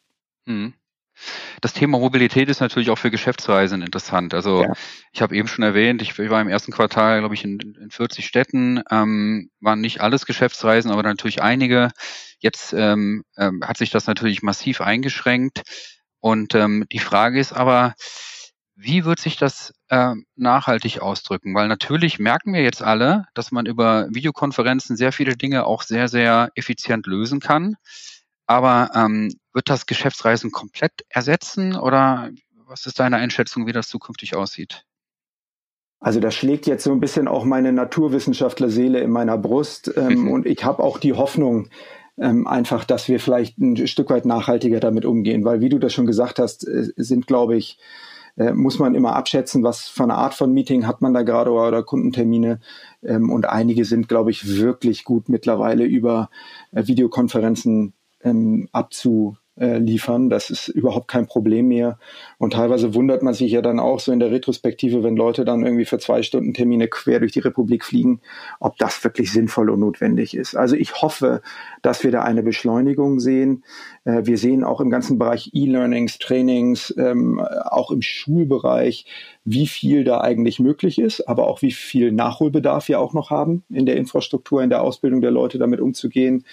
[0.45, 0.73] Mhm.
[1.61, 4.33] Das Thema Mobilität ist natürlich auch für Geschäftsreisen interessant.
[4.33, 4.73] Also ja.
[5.11, 8.25] ich habe eben schon erwähnt, ich, war im ersten Quartal, glaube ich, in, in 40
[8.25, 11.89] Städten, ähm, waren nicht alles Geschäftsreisen, aber natürlich einige.
[12.39, 15.61] Jetzt ähm, ähm, hat sich das natürlich massiv eingeschränkt.
[16.19, 17.95] Und ähm, die Frage ist aber,
[18.75, 21.53] wie wird sich das äh, nachhaltig ausdrücken?
[21.53, 26.07] Weil natürlich merken wir jetzt alle, dass man über Videokonferenzen sehr viele Dinge auch sehr,
[26.07, 27.75] sehr effizient lösen kann.
[28.45, 32.29] Aber ähm, wird das Geschäftsreisen komplett ersetzen oder
[32.65, 34.83] was ist deine Einschätzung, wie das zukünftig aussieht?
[35.99, 40.31] Also da schlägt jetzt so ein bisschen auch meine Naturwissenschaftler-Seele in meiner Brust ähm, mhm.
[40.31, 41.69] und ich habe auch die Hoffnung,
[42.17, 45.93] ähm, einfach, dass wir vielleicht ein Stück weit nachhaltiger damit umgehen, weil wie du das
[45.93, 47.79] schon gesagt hast, äh, sind, glaube ich,
[48.35, 51.51] äh, muss man immer abschätzen, was für eine Art von Meeting hat man da gerade
[51.51, 52.59] oder, oder Kundentermine.
[53.03, 56.29] Ähm, und einige sind, glaube ich, wirklich gut mittlerweile über
[56.71, 60.29] äh, Videokonferenzen ähm, abzu, äh, liefern.
[60.29, 61.99] Das ist überhaupt kein Problem mehr.
[62.37, 65.63] Und teilweise wundert man sich ja dann auch so in der Retrospektive, wenn Leute dann
[65.63, 68.21] irgendwie für zwei Stunden Termine quer durch die Republik fliegen,
[68.59, 70.55] ob das wirklich sinnvoll und notwendig ist.
[70.55, 71.41] Also ich hoffe,
[71.81, 73.63] dass wir da eine Beschleunigung sehen.
[74.05, 79.05] Äh, wir sehen auch im ganzen Bereich E-Learnings, Trainings, ähm, auch im Schulbereich,
[79.45, 83.63] wie viel da eigentlich möglich ist, aber auch wie viel Nachholbedarf wir auch noch haben
[83.69, 86.45] in der Infrastruktur, in der Ausbildung der Leute damit umzugehen,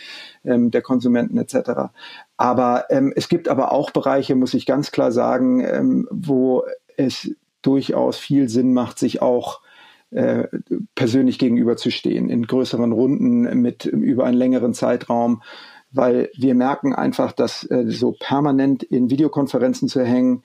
[0.45, 1.93] ähm, der Konsumenten etc.
[2.41, 6.65] Aber ähm, es gibt aber auch Bereiche, muss ich ganz klar sagen, ähm, wo
[6.97, 9.61] es durchaus viel Sinn macht, sich auch
[10.11, 10.49] äh,
[10.95, 15.43] persönlich gegenüberzustehen, in größeren Runden mit über einen längeren Zeitraum,
[15.91, 20.43] weil wir merken einfach, dass äh, so permanent in Videokonferenzen zu hängen,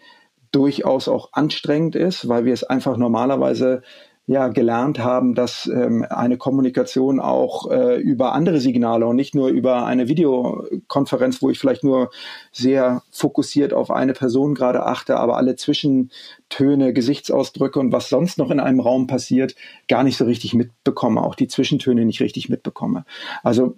[0.51, 3.83] durchaus auch anstrengend ist, weil wir es einfach normalerweise
[4.27, 9.49] ja gelernt haben, dass ähm, eine Kommunikation auch äh, über andere Signale und nicht nur
[9.49, 12.09] über eine Videokonferenz, wo ich vielleicht nur
[12.51, 18.49] sehr fokussiert auf eine Person gerade achte, aber alle Zwischentöne, Gesichtsausdrücke und was sonst noch
[18.49, 19.55] in einem Raum passiert,
[19.87, 23.05] gar nicht so richtig mitbekomme, auch die Zwischentöne nicht richtig mitbekomme.
[23.43, 23.75] Also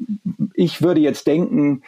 [0.54, 1.82] ich würde jetzt denken,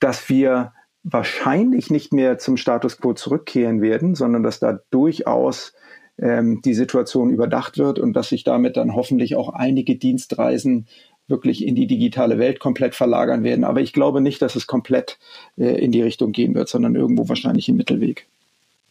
[0.00, 5.74] dass wir wahrscheinlich nicht mehr zum Status quo zurückkehren werden, sondern dass da durchaus
[6.18, 10.86] ähm, die Situation überdacht wird und dass sich damit dann hoffentlich auch einige Dienstreisen
[11.28, 13.64] wirklich in die digitale Welt komplett verlagern werden.
[13.64, 15.18] Aber ich glaube nicht, dass es komplett
[15.56, 18.26] äh, in die Richtung gehen wird, sondern irgendwo wahrscheinlich im Mittelweg.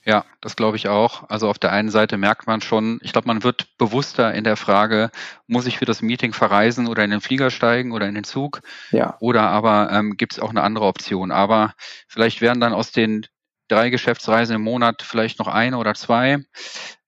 [0.07, 1.27] Ja, das glaube ich auch.
[1.29, 4.55] Also auf der einen Seite merkt man schon, ich glaube, man wird bewusster in der
[4.55, 5.09] Frage,
[5.47, 8.61] muss ich für das Meeting verreisen oder in den Flieger steigen oder in den Zug?
[8.91, 9.17] Ja.
[9.19, 11.31] Oder aber ähm, gibt es auch eine andere Option.
[11.31, 11.73] Aber
[12.07, 13.25] vielleicht werden dann aus den
[13.67, 16.38] drei Geschäftsreisen im Monat vielleicht noch eine oder zwei.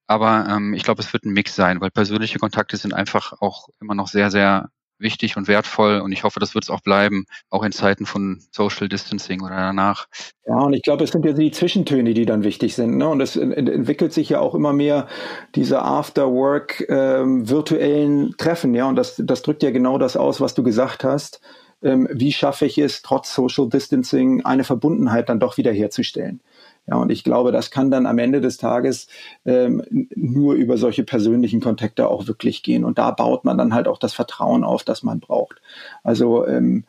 [0.07, 3.67] Aber ähm, ich glaube, es wird ein Mix sein, weil persönliche Kontakte sind einfach auch
[3.79, 7.25] immer noch sehr, sehr wichtig und wertvoll und ich hoffe, das wird es auch bleiben,
[7.49, 10.07] auch in Zeiten von Social Distancing oder danach.
[10.45, 12.97] Ja, und ich glaube, es sind ja die Zwischentöne, die dann wichtig sind.
[12.97, 13.07] Ne?
[13.07, 15.07] Und es entwickelt sich ja auch immer mehr
[15.55, 18.73] diese After-Work ähm, virtuellen Treffen.
[18.73, 21.41] Ja, und das, das drückt ja genau das aus, was du gesagt hast.
[21.83, 26.41] Ähm, wie schaffe ich es, trotz Social Distancing eine Verbundenheit dann doch wieder herzustellen?
[26.87, 29.07] Ja, und ich glaube, das kann dann am Ende des Tages
[29.45, 29.83] ähm,
[30.15, 32.85] nur über solche persönlichen Kontakte auch wirklich gehen.
[32.85, 35.61] Und da baut man dann halt auch das Vertrauen auf, das man braucht.
[36.03, 36.85] Also ähm,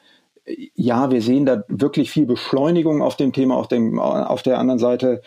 [0.75, 3.57] ja, wir sehen da wirklich viel Beschleunigung auf dem Thema.
[3.57, 5.21] Auf, dem, auf der anderen Seite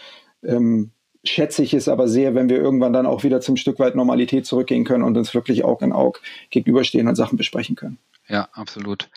[0.44, 0.92] ähm,
[1.24, 4.46] schätze ich es aber sehr, wenn wir irgendwann dann auch wieder zum Stück weit Normalität
[4.46, 7.98] zurückgehen können und uns wirklich Aug in Aug gegenüberstehen und Sachen besprechen können.
[8.32, 9.10] Ja, absolut.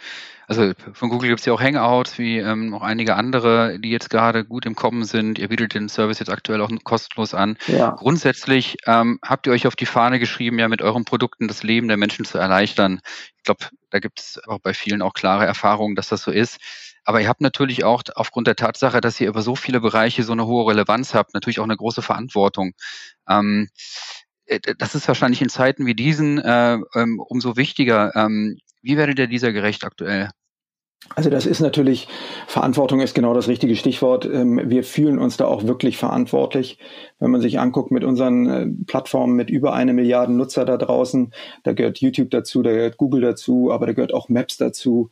[0.48, 4.10] Also von Google gibt es ja auch Hangouts, wie ähm, noch einige andere, die jetzt
[4.10, 5.38] gerade gut im Kommen sind.
[5.38, 7.56] Ihr bietet den Service jetzt aktuell auch kostenlos an.
[7.68, 7.90] Ja.
[7.90, 11.86] Grundsätzlich ähm, habt ihr euch auf die Fahne geschrieben, ja mit euren Produkten das Leben
[11.86, 13.00] der Menschen zu erleichtern.
[13.36, 16.58] Ich glaube, da gibt es auch bei vielen auch klare Erfahrungen, dass das so ist.
[17.04, 20.32] Aber ihr habt natürlich auch aufgrund der Tatsache, dass ihr über so viele Bereiche so
[20.32, 22.72] eine hohe Relevanz habt, natürlich auch eine große Verantwortung.
[23.28, 23.68] Ähm,
[24.46, 28.14] äh, das ist wahrscheinlich in Zeiten wie diesen äh, ähm, umso wichtiger.
[28.16, 30.28] Ähm, wie werdet ihr dieser gerecht aktuell?
[31.14, 32.08] Also das ist natürlich,
[32.46, 34.24] Verantwortung ist genau das richtige Stichwort.
[34.24, 36.78] Ähm, wir fühlen uns da auch wirklich verantwortlich.
[37.18, 41.32] Wenn man sich anguckt mit unseren äh, Plattformen mit über eine Milliarde Nutzer da draußen,
[41.62, 45.10] da gehört YouTube dazu, da gehört Google dazu, aber da gehört auch Maps dazu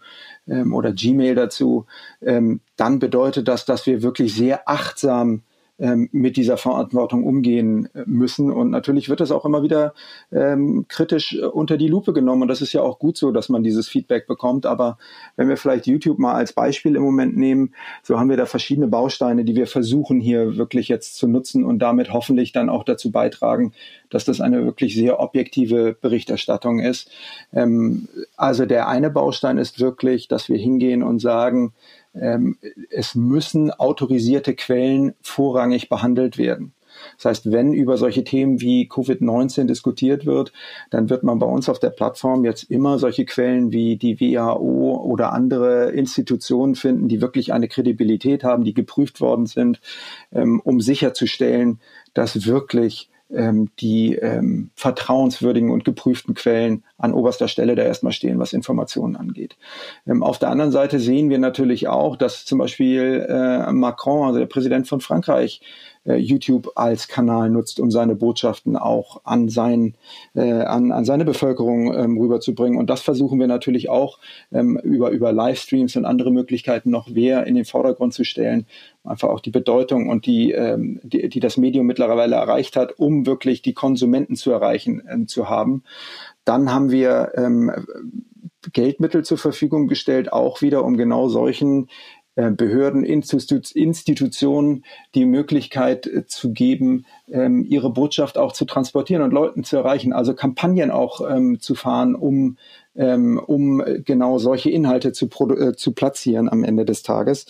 [0.49, 1.85] ähm, oder Gmail dazu,
[2.23, 5.43] ähm, dann bedeutet das, dass wir wirklich sehr achtsam
[5.79, 8.53] mit dieser Verantwortung umgehen äh, müssen.
[8.53, 9.95] Und natürlich wird das auch immer wieder
[10.31, 12.43] ähm, kritisch äh, unter die Lupe genommen.
[12.43, 14.67] Und das ist ja auch gut so, dass man dieses Feedback bekommt.
[14.67, 14.99] Aber
[15.37, 18.87] wenn wir vielleicht YouTube mal als Beispiel im Moment nehmen, so haben wir da verschiedene
[18.87, 23.11] Bausteine, die wir versuchen hier wirklich jetzt zu nutzen und damit hoffentlich dann auch dazu
[23.11, 23.73] beitragen,
[24.11, 27.11] dass das eine wirklich sehr objektive Berichterstattung ist.
[27.53, 31.73] Ähm, also der eine Baustein ist wirklich, dass wir hingehen und sagen,
[32.15, 32.59] ähm,
[32.91, 36.75] es müssen autorisierte Quellen vorrangig behandelt werden.
[37.17, 40.53] Das heißt, wenn über solche Themen wie Covid-19 diskutiert wird,
[40.91, 45.03] dann wird man bei uns auf der Plattform jetzt immer solche Quellen wie die WHO
[45.05, 49.81] oder andere Institutionen finden, die wirklich eine Kredibilität haben, die geprüft worden sind,
[50.33, 51.81] ähm, um sicherzustellen,
[52.15, 58.39] dass wirklich ähm, die ähm, vertrauenswürdigen und geprüften Quellen an oberster Stelle da erstmal stehen,
[58.39, 59.57] was Informationen angeht.
[60.07, 64.39] Ähm, auf der anderen Seite sehen wir natürlich auch, dass zum Beispiel äh, Macron, also
[64.39, 65.61] der Präsident von Frankreich,
[66.05, 69.95] äh, YouTube als Kanal nutzt, um seine Botschaften auch an, sein,
[70.35, 72.79] äh, an, an seine Bevölkerung ähm, rüberzubringen.
[72.79, 74.19] Und das versuchen wir natürlich auch
[74.53, 78.67] ähm, über, über Livestreams und andere Möglichkeiten noch mehr in den Vordergrund zu stellen.
[79.05, 83.27] Einfach auch die Bedeutung und die, ähm, die, die das Medium mittlerweile erreicht hat, um
[83.27, 85.83] wirklich die Konsumenten zu erreichen, äh, zu haben.
[86.45, 87.71] Dann haben wir ähm,
[88.73, 91.89] Geldmittel zur Verfügung gestellt, auch wieder um genau solchen
[92.35, 99.65] Behörden, Institutionen die Möglichkeit äh, zu geben, ähm, ihre Botschaft auch zu transportieren und Leuten
[99.65, 102.57] zu erreichen, also Kampagnen auch ähm, zu fahren, um
[102.95, 107.47] ähm, um genau solche Inhalte zu, äh, zu platzieren am Ende des Tages.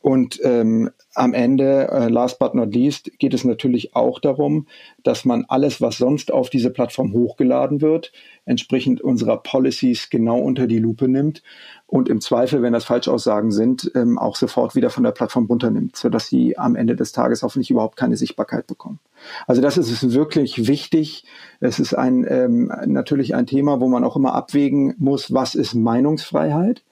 [0.00, 4.66] Und ähm, am Ende, äh, last but not least, geht es natürlich auch darum,
[5.02, 8.12] dass man alles, was sonst auf diese Plattform hochgeladen wird,
[8.46, 11.42] entsprechend unserer Policies genau unter die Lupe nimmt
[11.90, 15.96] und im Zweifel, wenn das Falschaussagen sind, ähm, auch sofort wieder von der Plattform runternimmt,
[15.96, 19.00] sodass sie am Ende des Tages hoffentlich überhaupt keine Sichtbarkeit bekommen.
[19.48, 21.24] Also das ist wirklich wichtig.
[21.58, 25.74] Es ist ein ähm, natürlich ein Thema, wo man auch immer abwägen muss, was ist
[25.74, 26.84] Meinungsfreiheit?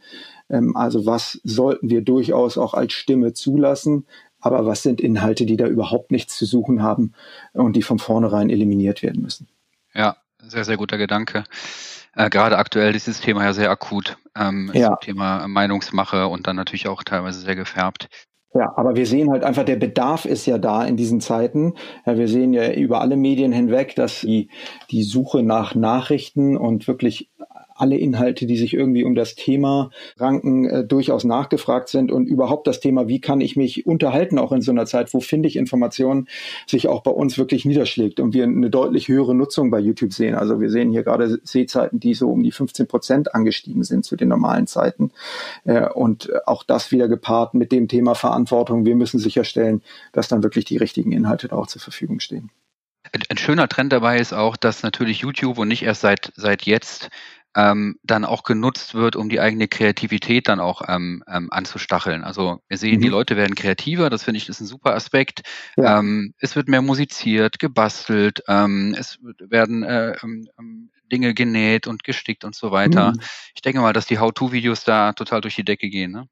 [0.51, 4.05] Ähm, also was sollten wir durchaus auch als Stimme zulassen?
[4.41, 7.13] Aber was sind Inhalte, die da überhaupt nichts zu suchen haben
[7.53, 9.47] und die von vornherein eliminiert werden müssen?
[9.95, 11.45] Ja, sehr, sehr guter Gedanke.
[12.19, 14.19] Äh, gerade aktuell ist dieses Thema ja sehr akut.
[14.37, 14.91] Ähm, ja.
[14.91, 18.09] Das Thema Meinungsmache und dann natürlich auch teilweise sehr gefärbt.
[18.55, 21.75] Ja, aber wir sehen halt einfach, der Bedarf ist ja da in diesen Zeiten.
[22.07, 24.51] Ja, wir sehen ja über alle Medien hinweg, dass die,
[24.91, 27.31] die Suche nach Nachrichten und wirklich
[27.79, 32.67] alle Inhalte, die sich irgendwie um das Thema ranken, äh, durchaus nachgefragt sind und überhaupt
[32.67, 35.57] das Thema, wie kann ich mich unterhalten, auch in so einer Zeit, wo finde ich
[35.57, 36.29] Informationen,
[36.67, 40.35] sich auch bei uns wirklich niederschlägt und wir eine deutlich höhere Nutzung bei YouTube sehen.
[40.35, 44.17] Also wir sehen hier gerade Sehzeiten, die so um die 15 Prozent angestiegen sind zu
[44.17, 45.13] den normalen Zeiten.
[45.65, 48.85] Äh, und auch das wieder gepaart mit dem Thema Verantwortung.
[48.85, 52.51] Wir müssen sicherstellen, dass dann wirklich die richtigen Inhalte da auch zur Verfügung stehen.
[53.31, 57.09] Ein schöner Trend dabei ist auch, dass natürlich YouTube und nicht erst seit, seit jetzt
[57.59, 62.23] ähm, dann auch genutzt wird, um die eigene Kreativität dann auch ähm, ähm, anzustacheln.
[62.23, 63.03] Also wir sehen, mhm.
[63.03, 65.43] die Leute werden kreativer, das finde ich ist ein super Aspekt.
[65.77, 65.99] Ja.
[65.99, 72.05] Ähm, es wird mehr musiziert, gebastelt, ähm, es werden äh, ähm, ähm, Dinge genäht und
[72.05, 73.11] gestickt und so weiter.
[73.11, 73.21] Mhm.
[73.57, 76.13] Ich denke mal, dass die How-To-Videos da total durch die Decke gehen.
[76.13, 76.29] Ne?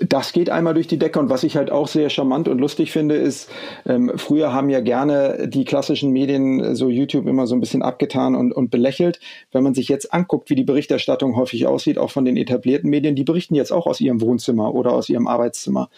[0.00, 2.92] Das geht einmal durch die Decke und was ich halt auch sehr charmant und lustig
[2.92, 3.50] finde, ist,
[3.86, 7.82] ähm, früher haben ja gerne die klassischen Medien äh, so YouTube immer so ein bisschen
[7.82, 9.20] abgetan und, und belächelt.
[9.52, 13.14] Wenn man sich jetzt anguckt, wie die Berichterstattung häufig aussieht, auch von den etablierten Medien,
[13.14, 15.88] die berichten jetzt auch aus ihrem Wohnzimmer oder aus ihrem Arbeitszimmer.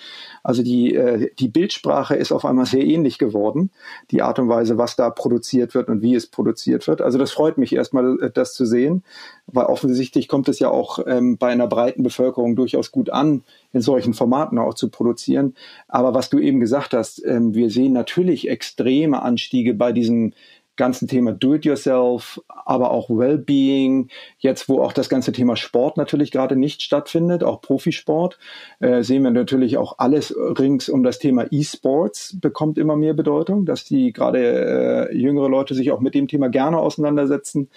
[0.43, 3.71] Also die, äh, die Bildsprache ist auf einmal sehr ähnlich geworden,
[4.11, 7.01] die Art und Weise, was da produziert wird und wie es produziert wird.
[7.01, 9.03] Also das freut mich erstmal, äh, das zu sehen,
[9.47, 13.43] weil offensichtlich kommt es ja auch ähm, bei einer breiten Bevölkerung durchaus gut an,
[13.79, 15.55] in solchen Formaten auch zu produzieren.
[15.87, 20.35] Aber was du eben gesagt hast, ähm, wir sehen natürlich extreme Anstiege bei diesen
[20.79, 24.09] ganzen Thema Do-it-yourself, aber auch Wellbeing.
[24.39, 28.39] Jetzt, wo auch das ganze Thema Sport natürlich gerade nicht stattfindet, auch Profisport,
[28.81, 33.67] äh, sehen wir natürlich auch alles rings um das Thema E-Sports bekommt immer mehr Bedeutung,
[33.67, 37.69] dass die gerade äh, jüngere Leute sich auch mit dem Thema gerne auseinandersetzen.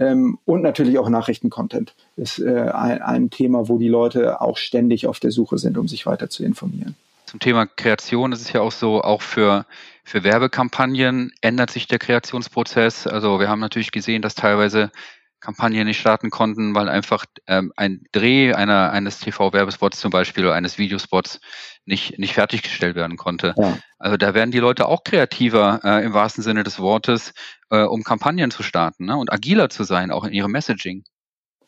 [0.00, 5.06] Ähm, und natürlich auch Nachrichtencontent ist äh, ein, ein Thema, wo die Leute auch ständig
[5.06, 6.96] auf der Suche sind, um sich weiter zu informieren.
[7.26, 9.66] Zum Thema Kreation ist es ja auch so, auch für,
[10.06, 13.08] für Werbekampagnen ändert sich der Kreationsprozess.
[13.08, 14.92] Also wir haben natürlich gesehen, dass teilweise
[15.40, 20.54] Kampagnen nicht starten konnten, weil einfach ähm, ein Dreh einer, eines TV-Werbespots zum Beispiel oder
[20.54, 21.40] eines Videospots
[21.86, 23.54] nicht, nicht fertiggestellt werden konnte.
[23.56, 23.78] Ja.
[23.98, 27.34] Also da werden die Leute auch kreativer äh, im wahrsten Sinne des Wortes,
[27.70, 29.16] äh, um Kampagnen zu starten ne?
[29.16, 31.02] und agiler zu sein, auch in ihrem Messaging.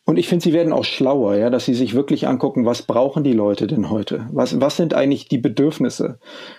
[0.09, 3.23] Und ich finde, sie werden auch schlauer, ja, dass sie sich wirklich angucken, was brauchen
[3.23, 4.27] die Leute denn heute?
[4.31, 6.17] Was, was sind eigentlich die Bedürfnisse?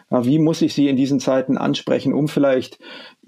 [0.09, 2.79] Ja, wie muss ich sie in diesen Zeiten ansprechen, um vielleicht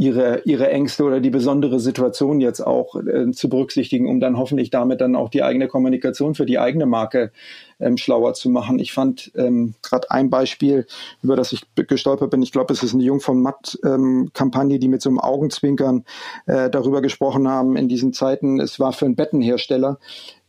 [0.03, 4.71] ihre, ihre Ängste oder die besondere Situation jetzt auch äh, zu berücksichtigen, um dann hoffentlich
[4.71, 7.31] damit dann auch die eigene Kommunikation für die eigene Marke
[7.79, 8.81] ähm, schlauer zu machen.
[8.81, 10.87] Ich fand ähm, gerade ein Beispiel,
[11.23, 12.43] über das ich gestolpert bin.
[12.43, 16.05] Ich glaube, es ist eine Jung von Matt-Kampagne, ähm, die mit so einem Augenzwinkern
[16.47, 18.59] äh, darüber gesprochen haben in diesen Zeiten.
[18.59, 19.99] Es war für einen Bettenhersteller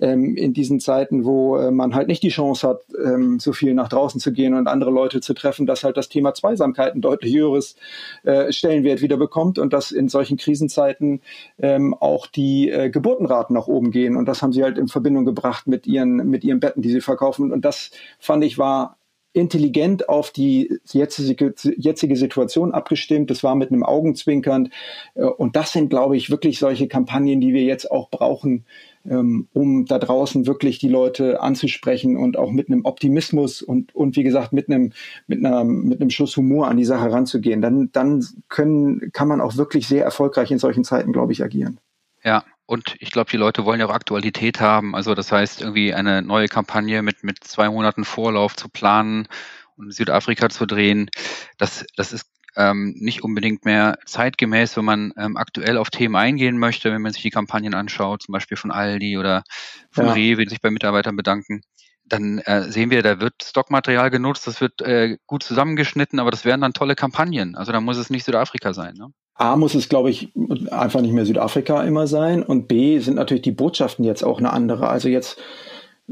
[0.03, 3.73] ähm, in diesen Zeiten, wo äh, man halt nicht die Chance hat, ähm, so viel
[3.73, 7.01] nach draußen zu gehen und andere Leute zu treffen, dass halt das Thema Zweisamkeit ein
[7.01, 7.77] deutlich höheres
[8.23, 11.21] äh, Stellenwert wieder bekommt und dass in solchen Krisenzeiten
[11.57, 14.17] ähm, auch die äh, Geburtenraten nach oben gehen.
[14.17, 17.01] Und das haben sie halt in Verbindung gebracht mit ihren, mit ihren Betten, die sie
[17.01, 17.53] verkaufen.
[17.53, 18.97] Und das fand ich war
[19.33, 23.31] intelligent auf die jetzige, jetzige Situation abgestimmt.
[23.31, 24.69] Das war mit einem Augenzwinkern.
[25.15, 28.65] Äh, und das sind, glaube ich, wirklich solche Kampagnen, die wir jetzt auch brauchen,
[29.09, 34.15] ähm, um da draußen wirklich die Leute anzusprechen und auch mit einem Optimismus und, und
[34.15, 34.93] wie gesagt, mit einem,
[35.27, 37.61] mit einer, mit einem Schuss Humor an die Sache ranzugehen.
[37.61, 41.79] Dann, dann können, kann man auch wirklich sehr erfolgreich in solchen Zeiten, glaube ich, agieren.
[42.23, 44.95] Ja, und ich glaube, die Leute wollen ja auch Aktualität haben.
[44.95, 49.27] Also das heißt, irgendwie eine neue Kampagne mit, mit zwei Monaten Vorlauf zu planen
[49.75, 51.09] und Südafrika zu drehen,
[51.57, 56.57] das, das ist ähm, nicht unbedingt mehr zeitgemäß, wenn man ähm, aktuell auf Themen eingehen
[56.57, 59.43] möchte, wenn man sich die Kampagnen anschaut, zum Beispiel von Aldi oder
[59.91, 60.13] von ja.
[60.13, 61.61] Rewe, die sich bei Mitarbeitern bedanken
[62.05, 66.45] dann äh, sehen wir, da wird Stockmaterial genutzt, das wird äh, gut zusammengeschnitten, aber das
[66.45, 67.55] wären dann tolle Kampagnen.
[67.55, 68.95] Also da muss es nicht Südafrika sein.
[68.95, 69.07] Ne?
[69.35, 70.31] A muss es, glaube ich,
[70.71, 74.51] einfach nicht mehr Südafrika immer sein und B sind natürlich die Botschaften jetzt auch eine
[74.51, 74.89] andere.
[74.89, 75.39] Also jetzt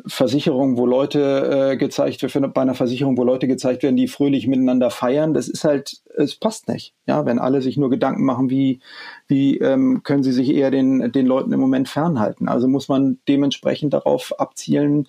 [0.06, 4.47] Versicherung, wo Leute äh, gezeigt werden, bei einer Versicherung, wo Leute gezeigt werden, die fröhlich
[4.47, 6.93] miteinander feiern, das ist halt, es passt nicht.
[7.08, 8.80] Ja, wenn alle sich nur Gedanken machen, wie,
[9.27, 12.47] wie ähm, können sie sich eher den, den Leuten im Moment fernhalten.
[12.47, 15.08] Also muss man dementsprechend darauf abzielen,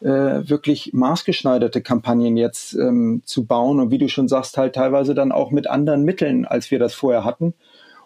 [0.00, 5.14] äh, wirklich maßgeschneiderte Kampagnen jetzt ähm, zu bauen und wie du schon sagst, halt teilweise
[5.14, 7.54] dann auch mit anderen Mitteln, als wir das vorher hatten.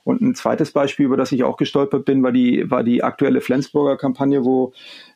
[0.09, 3.43] Und ein zweites Beispiel, über das ich auch gestolpert bin, war die, war die aktuelle
[3.43, 4.73] Flensburger Kampagne, wo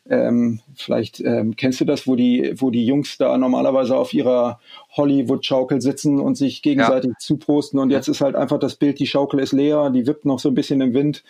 [0.06, 4.60] ähm, vielleicht ähm, kennst du das, wo die, wo die Jungs da normalerweise auf ihrer
[4.94, 7.16] Hollywood-Schaukel sitzen und sich gegenseitig ja.
[7.18, 7.80] zuprosten.
[7.80, 10.50] Und jetzt ist halt einfach das Bild, die Schaukel ist leer, die wippt noch so
[10.50, 11.24] ein bisschen im Wind.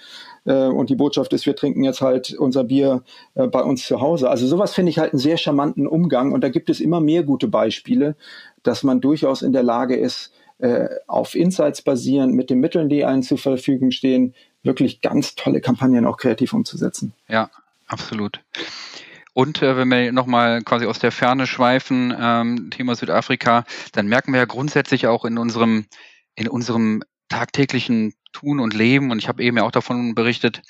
[0.44, 3.04] Äh, und die Botschaft ist, wir trinken jetzt halt unser Bier
[3.36, 4.28] äh, bei uns zu Hause.
[4.28, 6.32] Also sowas finde ich halt einen sehr charmanten Umgang.
[6.32, 8.16] Und da gibt es immer mehr gute Beispiele,
[8.64, 13.04] dass man durchaus in der Lage ist, äh, auf Insights basierend, mit den Mitteln, die
[13.04, 17.14] einem zur Verfügung stehen, wirklich ganz tolle Kampagnen auch kreativ umzusetzen.
[17.28, 17.50] Ja,
[17.88, 18.40] absolut.
[19.34, 24.32] Und äh, wenn wir nochmal quasi aus der Ferne schweifen, ähm, Thema Südafrika, dann merken
[24.32, 25.86] wir ja grundsätzlich auch in unserem,
[26.36, 30.62] in unserem tagtäglichen Tun und Leben, und ich habe eben ja auch davon berichtet,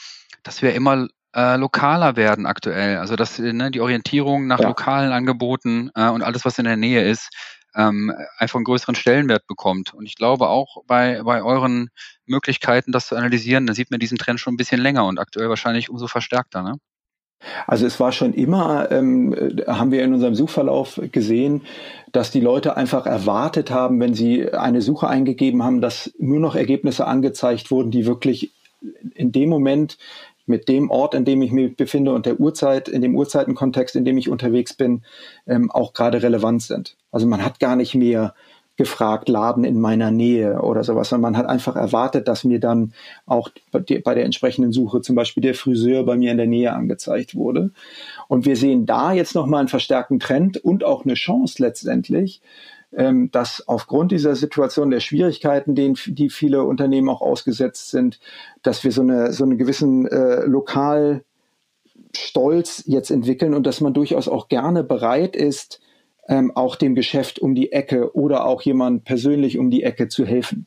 [0.43, 2.97] dass wir immer äh, lokaler werden aktuell.
[2.97, 4.69] Also dass ne, die Orientierung nach ja.
[4.69, 7.29] lokalen Angeboten äh, und alles, was in der Nähe ist,
[7.75, 9.95] ähm, einfach einen größeren Stellenwert bekommt.
[9.95, 11.91] Und ich glaube auch bei, bei euren
[12.27, 15.49] Möglichkeiten, das zu analysieren, da sieht man diesen Trend schon ein bisschen länger und aktuell
[15.49, 16.63] wahrscheinlich umso verstärkter.
[16.63, 16.77] Ne?
[17.67, 19.35] Also es war schon immer, ähm,
[19.67, 21.63] haben wir in unserem Suchverlauf gesehen,
[22.13, 26.55] dass die Leute einfach erwartet haben, wenn sie eine Suche eingegeben haben, dass nur noch
[26.55, 28.53] Ergebnisse angezeigt wurden, die wirklich
[29.15, 29.99] in dem Moment
[30.47, 34.05] mit dem Ort, in dem ich mich befinde und der Uhrzeit, in dem Uhrzeitenkontext, in
[34.05, 35.03] dem ich unterwegs bin,
[35.47, 36.97] ähm, auch gerade relevant sind.
[37.11, 38.35] Also man hat gar nicht mehr
[38.77, 42.95] gefragt, Laden in meiner Nähe oder sowas, sondern man hat einfach erwartet, dass mir dann
[43.27, 47.35] auch bei der entsprechenden Suche zum Beispiel der Friseur bei mir in der Nähe angezeigt
[47.35, 47.71] wurde.
[48.29, 52.41] Und wir sehen da jetzt nochmal einen verstärkten Trend und auch eine Chance letztendlich,
[52.97, 58.21] ähm, dass aufgrund dieser Situation der Schwierigkeiten, denen die viele Unternehmen auch ausgesetzt sind,
[58.63, 61.25] dass wir so eine so einen gewissen äh, lokal
[62.15, 65.81] Stolz jetzt entwickeln und dass man durchaus auch gerne bereit ist,
[66.29, 70.25] ähm, auch dem Geschäft um die Ecke oder auch jemand persönlich um die Ecke zu
[70.27, 70.67] helfen.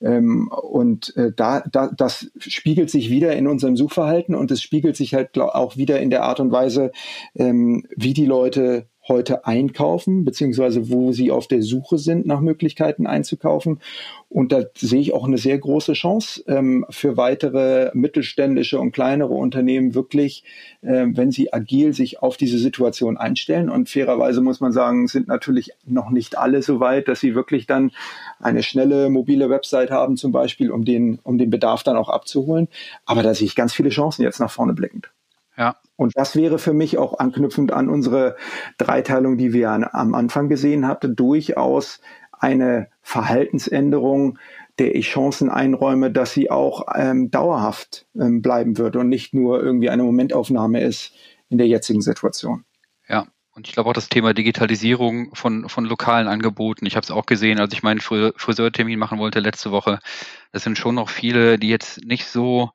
[0.00, 4.96] Ähm, und äh, da, da, das spiegelt sich wieder in unserem Suchverhalten und es spiegelt
[4.96, 6.90] sich halt auch wieder in der Art und Weise,
[7.36, 13.06] ähm, wie die Leute heute einkaufen, beziehungsweise wo sie auf der Suche sind nach Möglichkeiten
[13.06, 13.80] einzukaufen.
[14.28, 19.34] Und da sehe ich auch eine sehr große Chance ähm, für weitere mittelständische und kleinere
[19.34, 20.44] Unternehmen wirklich,
[20.80, 23.68] äh, wenn sie agil sich auf diese Situation einstellen.
[23.68, 27.66] Und fairerweise muss man sagen, sind natürlich noch nicht alle so weit, dass sie wirklich
[27.66, 27.92] dann
[28.40, 32.68] eine schnelle mobile Website haben, zum Beispiel, um den, um den Bedarf dann auch abzuholen.
[33.04, 35.10] Aber da sehe ich ganz viele Chancen jetzt nach vorne blickend.
[35.56, 35.76] Ja.
[35.96, 38.36] Und das wäre für mich auch anknüpfend an unsere
[38.78, 42.00] Dreiteilung, die wir am Anfang gesehen hatten, durchaus
[42.32, 44.38] eine Verhaltensänderung,
[44.78, 49.62] der ich Chancen einräume, dass sie auch ähm, dauerhaft ähm, bleiben wird und nicht nur
[49.62, 51.12] irgendwie eine Momentaufnahme ist
[51.50, 52.64] in der jetzigen Situation.
[53.06, 56.86] Ja, und ich glaube auch das Thema Digitalisierung von, von lokalen Angeboten.
[56.86, 59.98] Ich habe es auch gesehen, als ich meinen Friseurtermin machen wollte letzte Woche.
[60.52, 62.70] Das sind schon noch viele, die jetzt nicht so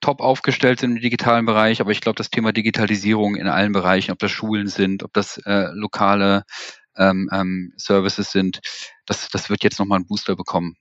[0.00, 4.12] top aufgestellt sind im digitalen Bereich, aber ich glaube, das Thema Digitalisierung in allen Bereichen,
[4.12, 6.44] ob das Schulen sind, ob das äh, lokale
[6.96, 8.60] ähm, ähm, Services sind,
[9.06, 10.76] das, das wird jetzt nochmal einen Booster bekommen.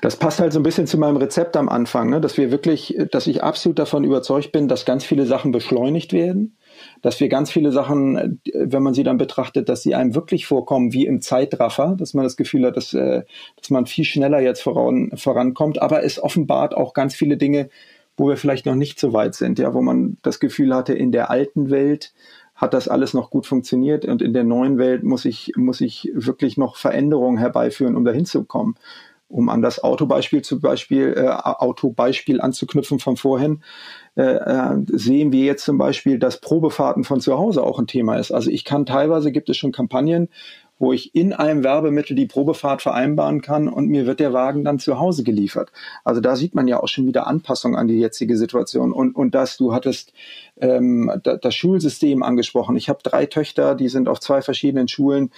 [0.00, 2.20] Das passt halt so ein bisschen zu meinem Rezept am Anfang, ne?
[2.20, 6.58] dass wir wirklich, dass ich absolut davon überzeugt bin, dass ganz viele Sachen beschleunigt werden,
[7.02, 10.92] dass wir ganz viele Sachen, wenn man sie dann betrachtet, dass sie einem wirklich vorkommen
[10.92, 13.22] wie im Zeitraffer, dass man das Gefühl hat, dass, äh,
[13.56, 17.68] dass man viel schneller jetzt voran, vorankommt, aber es offenbart auch ganz viele Dinge,
[18.16, 21.12] wo wir vielleicht noch nicht so weit sind, ja, wo man das Gefühl hatte, in
[21.12, 22.12] der alten Welt
[22.54, 26.10] hat das alles noch gut funktioniert und in der neuen Welt muss ich, muss ich
[26.14, 28.76] wirklich noch Veränderungen herbeiführen, um dahin zu kommen.
[29.28, 33.62] Um an das Autobeispiel zum Beispiel, äh, Autobeispiel anzuknüpfen von vorhin,
[34.16, 38.16] äh, äh, sehen wir jetzt zum Beispiel, dass Probefahrten von zu Hause auch ein Thema
[38.16, 38.30] ist.
[38.30, 40.28] Also ich kann teilweise gibt es schon Kampagnen,
[40.78, 44.78] wo ich in einem Werbemittel die Probefahrt vereinbaren kann und mir wird der Wagen dann
[44.78, 45.70] zu Hause geliefert.
[46.02, 48.92] Also da sieht man ja auch schon wieder Anpassung an die jetzige Situation.
[48.92, 50.12] Und, und das, du hattest
[50.60, 52.76] ähm, das Schulsystem angesprochen.
[52.76, 55.30] Ich habe drei Töchter, die sind auf zwei verschiedenen Schulen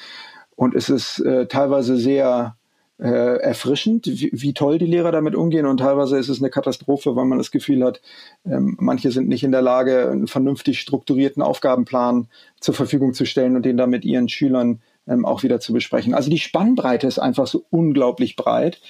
[0.54, 2.56] und es ist äh, teilweise sehr
[2.98, 7.14] äh, erfrischend, wie, wie, toll die Lehrer damit umgehen und teilweise ist es eine Katastrophe,
[7.14, 8.00] weil man das Gefühl hat,
[8.46, 12.28] ähm, manche sind nicht in der Lage, einen vernünftig strukturierten Aufgabenplan
[12.60, 16.14] zur Verfügung zu stellen und den dann mit ihren Schülern ähm, auch wieder zu besprechen.
[16.14, 18.80] Also die Spannbreite ist einfach so unglaublich breit.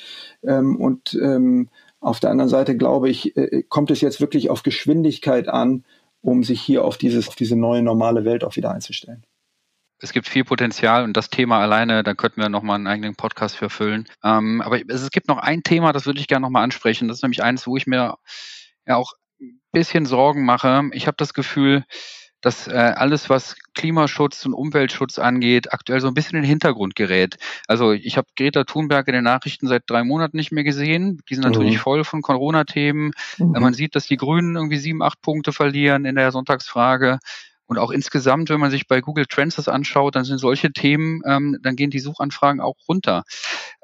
[0.42, 1.68] Ähm, und ähm,
[2.00, 5.84] auf der anderen Seite, glaube ich, äh, kommt es jetzt wirklich auf Geschwindigkeit an,
[6.22, 9.24] um sich hier auf, dieses, auf diese neue normale Welt auch wieder einzustellen.
[9.98, 13.56] Es gibt viel Potenzial und das Thema alleine, da könnten wir nochmal einen eigenen Podcast
[13.56, 14.06] für füllen.
[14.22, 17.08] Ähm, aber es gibt noch ein Thema, das würde ich gerne nochmal ansprechen.
[17.08, 18.16] Das ist nämlich eines, wo ich mir
[18.86, 20.82] ja auch ein bisschen Sorgen mache.
[20.92, 21.84] Ich habe das Gefühl,
[22.42, 26.94] dass äh, alles, was Klimaschutz und Umweltschutz angeht, aktuell so ein bisschen in den Hintergrund
[26.94, 27.36] gerät.
[27.66, 31.20] Also ich habe Greta Thunberg in den Nachrichten seit drei Monaten nicht mehr gesehen.
[31.28, 31.80] Die sind natürlich mhm.
[31.80, 33.12] voll von Corona-Themen.
[33.38, 33.50] Mhm.
[33.50, 37.18] Man sieht, dass die Grünen irgendwie sieben, acht Punkte verlieren in der Sonntagsfrage.
[37.66, 41.22] Und auch insgesamt, wenn man sich bei Google Trends das anschaut, dann sind solche Themen,
[41.26, 43.24] ähm, dann gehen die Suchanfragen auch runter.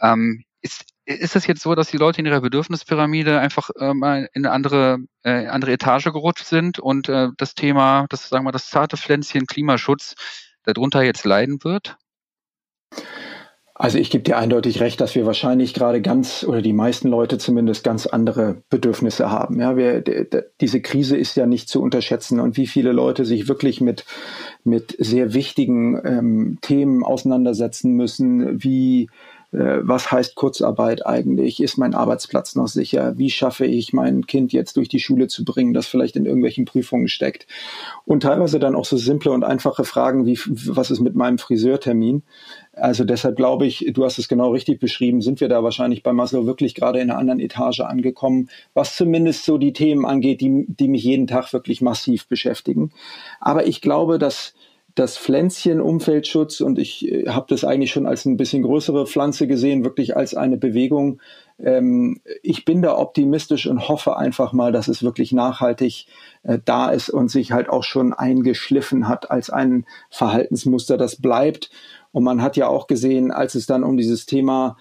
[0.00, 4.28] Ähm, ist, ist es jetzt so, dass die Leute in ihrer Bedürfnispyramide einfach äh, mal
[4.32, 8.52] in eine andere, äh, andere Etage gerutscht sind und äh, das Thema, das sagen wir,
[8.52, 10.14] das zarte Pflänzchen Klimaschutz
[10.62, 11.96] darunter jetzt leiden wird?
[13.74, 17.38] Also ich gebe dir eindeutig recht, dass wir wahrscheinlich gerade ganz oder die meisten Leute
[17.38, 19.60] zumindest ganz andere Bedürfnisse haben.
[19.60, 20.04] Ja, wir,
[20.60, 24.04] diese Krise ist ja nicht zu unterschätzen und wie viele Leute sich wirklich mit
[24.64, 29.08] mit sehr wichtigen ähm, Themen auseinandersetzen müssen, wie
[29.52, 31.62] was heißt Kurzarbeit eigentlich?
[31.62, 33.18] Ist mein Arbeitsplatz noch sicher?
[33.18, 36.64] Wie schaffe ich mein Kind jetzt durch die Schule zu bringen, das vielleicht in irgendwelchen
[36.64, 37.46] Prüfungen steckt?
[38.06, 42.22] Und teilweise dann auch so simple und einfache Fragen wie, was ist mit meinem Friseurtermin?
[42.72, 46.14] Also deshalb glaube ich, du hast es genau richtig beschrieben, sind wir da wahrscheinlich bei
[46.14, 50.64] Maslow wirklich gerade in einer anderen Etage angekommen, was zumindest so die Themen angeht, die,
[50.66, 52.92] die mich jeden Tag wirklich massiv beschäftigen.
[53.38, 54.54] Aber ich glaube, dass
[54.94, 59.46] das Pflänzchen Umweltschutz und ich äh, habe das eigentlich schon als ein bisschen größere Pflanze
[59.46, 61.20] gesehen, wirklich als eine Bewegung.
[61.58, 66.06] Ähm, ich bin da optimistisch und hoffe einfach mal, dass es wirklich nachhaltig
[66.42, 71.70] äh, da ist und sich halt auch schon eingeschliffen hat als ein Verhaltensmuster, das bleibt.
[72.12, 74.76] Und man hat ja auch gesehen, als es dann um dieses Thema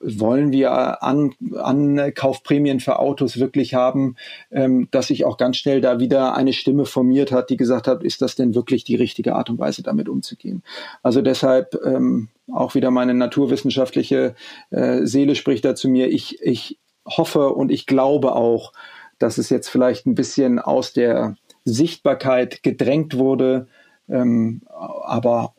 [0.00, 4.16] wollen wir an, Ankaufprämien für Autos wirklich haben,
[4.50, 8.02] ähm, dass sich auch ganz schnell da wieder eine Stimme formiert hat, die gesagt hat,
[8.02, 10.62] ist das denn wirklich die richtige Art und Weise, damit umzugehen?
[11.02, 14.34] Also deshalb ähm, auch wieder meine naturwissenschaftliche
[14.70, 16.08] äh, Seele spricht da zu mir.
[16.08, 18.72] Ich, ich hoffe und ich glaube auch,
[19.18, 23.68] dass es jetzt vielleicht ein bisschen aus der Sichtbarkeit gedrängt wurde,
[24.08, 25.54] ähm, aber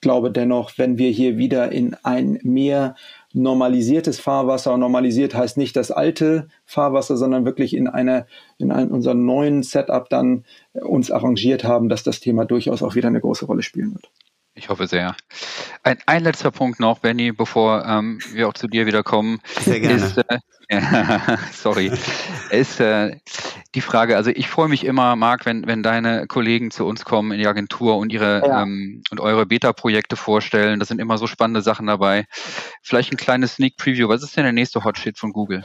[0.00, 2.94] glaube dennoch, wenn wir hier wieder in ein mehr
[3.32, 4.76] normalisiertes Fahrwasser.
[4.76, 8.26] Normalisiert heißt nicht das alte Fahrwasser, sondern wirklich in eine,
[8.58, 13.08] in einem unser neuen Setup dann uns arrangiert haben, dass das Thema durchaus auch wieder
[13.08, 14.10] eine große Rolle spielen wird.
[14.60, 15.16] Ich hoffe sehr.
[15.84, 19.40] Ein, ein letzter Punkt noch, Benny, bevor ähm, wir auch zu dir wieder kommen.
[19.58, 20.04] Sehr gerne.
[20.04, 20.18] Ist,
[20.68, 21.90] äh, sorry,
[22.50, 23.16] ist äh,
[23.74, 27.32] die Frage, also ich freue mich immer, Marc, wenn, wenn deine Kollegen zu uns kommen
[27.32, 28.62] in die Agentur und ihre ja.
[28.62, 30.78] ähm, und eure Beta-Projekte vorstellen.
[30.78, 32.26] Da sind immer so spannende Sachen dabei.
[32.82, 34.10] Vielleicht ein kleines Sneak Preview.
[34.10, 35.64] Was ist denn der nächste Hotshit von Google?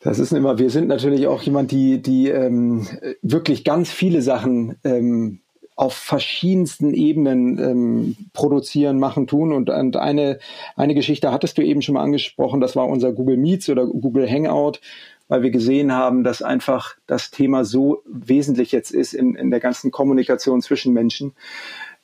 [0.00, 2.86] Das ist immer, wir sind natürlich auch jemand, die, die ähm,
[3.22, 5.40] wirklich ganz viele Sachen ähm,
[5.76, 9.52] auf verschiedensten Ebenen ähm, produzieren, machen, tun.
[9.52, 10.38] Und, und eine,
[10.74, 14.28] eine Geschichte hattest du eben schon mal angesprochen, das war unser Google Meets oder Google
[14.28, 14.80] Hangout,
[15.28, 19.60] weil wir gesehen haben, dass einfach das Thema so wesentlich jetzt ist in, in der
[19.60, 21.34] ganzen Kommunikation zwischen Menschen.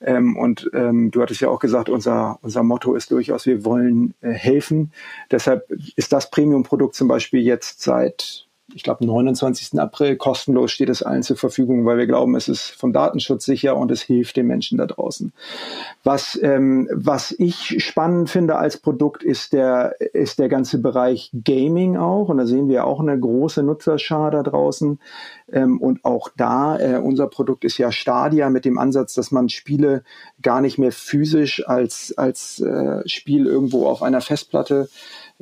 [0.03, 4.14] Ähm, und ähm, du hattest ja auch gesagt, unser, unser Motto ist durchaus, wir wollen
[4.20, 4.93] äh, helfen.
[5.31, 9.79] Deshalb ist das Premium-Produkt zum Beispiel jetzt seit ich glaube, 29.
[9.79, 13.77] April kostenlos steht es allen zur Verfügung, weil wir glauben, es ist vom Datenschutz sicher
[13.77, 15.33] und es hilft den Menschen da draußen.
[16.05, 21.97] Was, ähm, was ich spannend finde als Produkt ist der, ist der ganze Bereich Gaming
[21.97, 22.29] auch.
[22.29, 24.99] Und da sehen wir auch eine große Nutzerschar da draußen.
[25.53, 29.49] Ähm, und auch da, äh, unser Produkt ist ja Stadia mit dem Ansatz, dass man
[29.49, 30.03] Spiele
[30.41, 34.89] gar nicht mehr physisch als, als äh, Spiel irgendwo auf einer Festplatte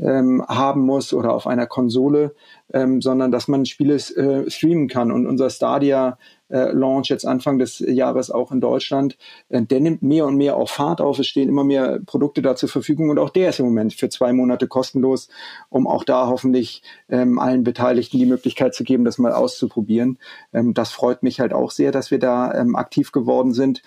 [0.03, 2.35] ähm, haben muss oder auf einer Konsole,
[2.73, 5.13] ähm, sondern dass man Spiele äh, streamen kann.
[5.13, 9.17] Und unser Stadia äh, Launch jetzt Anfang des Jahres auch in Deutschland,
[9.49, 11.19] äh, der nimmt mehr und mehr auch Fahrt auf.
[11.19, 14.09] Es stehen immer mehr Produkte da zur Verfügung und auch der ist im Moment für
[14.09, 15.29] zwei Monate kostenlos,
[15.69, 20.19] um auch da hoffentlich ähm, allen Beteiligten die Möglichkeit zu geben, das mal auszuprobieren.
[20.53, 23.83] Ähm, das freut mich halt auch sehr, dass wir da ähm, aktiv geworden sind.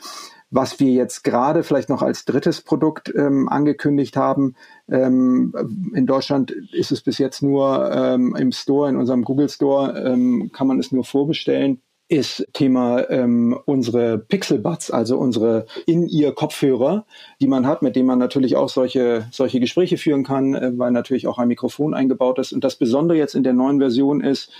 [0.55, 4.53] Was wir jetzt gerade vielleicht noch als drittes Produkt ähm, angekündigt haben,
[4.87, 5.51] ähm,
[5.95, 10.51] in Deutschland ist es bis jetzt nur ähm, im Store, in unserem Google Store, ähm,
[10.53, 11.81] kann man es nur vorbestellen
[12.13, 17.05] ist Thema ähm, unsere Pixelbuds, also unsere In-Ear-Kopfhörer,
[17.41, 20.91] die man hat, mit denen man natürlich auch solche, solche Gespräche führen kann, äh, weil
[20.91, 22.53] natürlich auch ein Mikrofon eingebaut ist.
[22.53, 24.51] Und das Besondere jetzt in der neuen Version ist,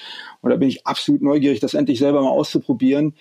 [0.41, 3.14] und da bin ich absolut neugierig, das endlich selber mal auszuprobieren,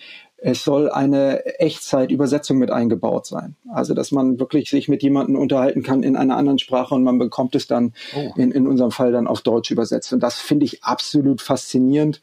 [0.45, 3.55] es soll eine Echtzeitübersetzung mit eingebaut sein.
[3.69, 7.17] Also, dass man wirklich sich mit jemandem unterhalten kann in einer anderen Sprache und man
[7.17, 8.33] bekommt es dann oh.
[8.35, 10.11] in, in unserem Fall dann auf Deutsch übersetzt.
[10.11, 12.21] Und das finde ich absolut faszinierend.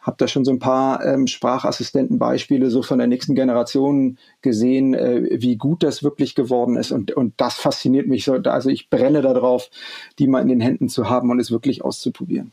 [0.00, 5.40] Hab da schon so ein paar ähm, Sprachassistentenbeispiele so von der nächsten Generation gesehen, äh,
[5.40, 6.90] wie gut das wirklich geworden ist.
[6.90, 8.32] Und, und das fasziniert mich so.
[8.34, 9.70] Also ich brenne darauf,
[10.18, 12.50] die mal in den Händen zu haben und es wirklich auszuprobieren.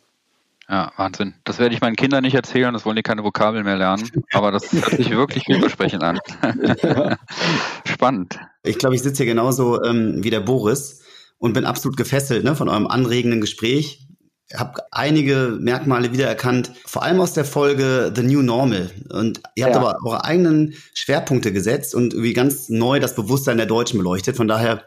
[0.69, 1.33] Ja, Wahnsinn.
[1.45, 4.09] Das werde ich meinen Kindern nicht erzählen, das wollen die keine Vokabeln mehr lernen.
[4.33, 6.19] Aber das hört sich wirklich vielversprechend an.
[7.85, 8.37] Spannend.
[8.63, 11.03] Ich glaube, ich sitze hier genauso ähm, wie der Boris
[11.37, 14.07] und bin absolut gefesselt ne, von eurem anregenden Gespräch.
[14.53, 18.91] Habe einige Merkmale wiedererkannt, vor allem aus der Folge The New Normal.
[19.09, 19.81] Und ihr habt ja.
[19.81, 24.35] aber eure eigenen Schwerpunkte gesetzt und irgendwie ganz neu das Bewusstsein der Deutschen beleuchtet.
[24.35, 24.83] Von daher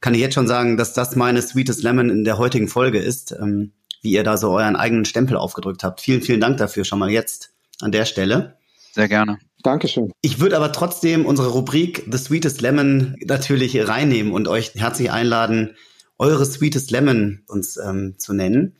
[0.00, 3.32] kann ich jetzt schon sagen, dass das meine Sweetest Lemon in der heutigen Folge ist.
[3.32, 3.72] Ähm,
[4.02, 6.00] wie ihr da so euren eigenen Stempel aufgedrückt habt.
[6.00, 8.56] Vielen, vielen Dank dafür schon mal jetzt an der Stelle.
[8.92, 9.38] Sehr gerne.
[9.62, 10.12] Dankeschön.
[10.20, 15.76] Ich würde aber trotzdem unsere Rubrik The Sweetest Lemon natürlich reinnehmen und euch herzlich einladen,
[16.16, 18.76] eure Sweetest Lemon uns ähm, zu nennen.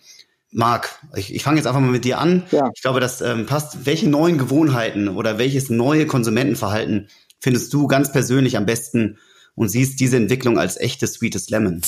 [0.51, 2.45] Marc, ich, ich fange jetzt einfach mal mit dir an.
[2.51, 2.71] Ja.
[2.75, 3.87] Ich glaube, das ähm, passt.
[3.87, 7.09] Welche neuen Gewohnheiten oder welches neue Konsumentenverhalten
[7.41, 9.19] findest du ganz persönlich am besten
[9.55, 11.83] und siehst diese Entwicklung als echtes Sweetest Lemon?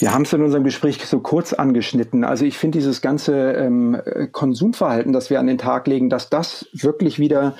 [0.00, 2.24] Wir haben es in unserem Gespräch so kurz angeschnitten.
[2.24, 4.00] Also ich finde dieses ganze ähm,
[4.32, 7.54] Konsumverhalten, das wir an den Tag legen, dass das wirklich wieder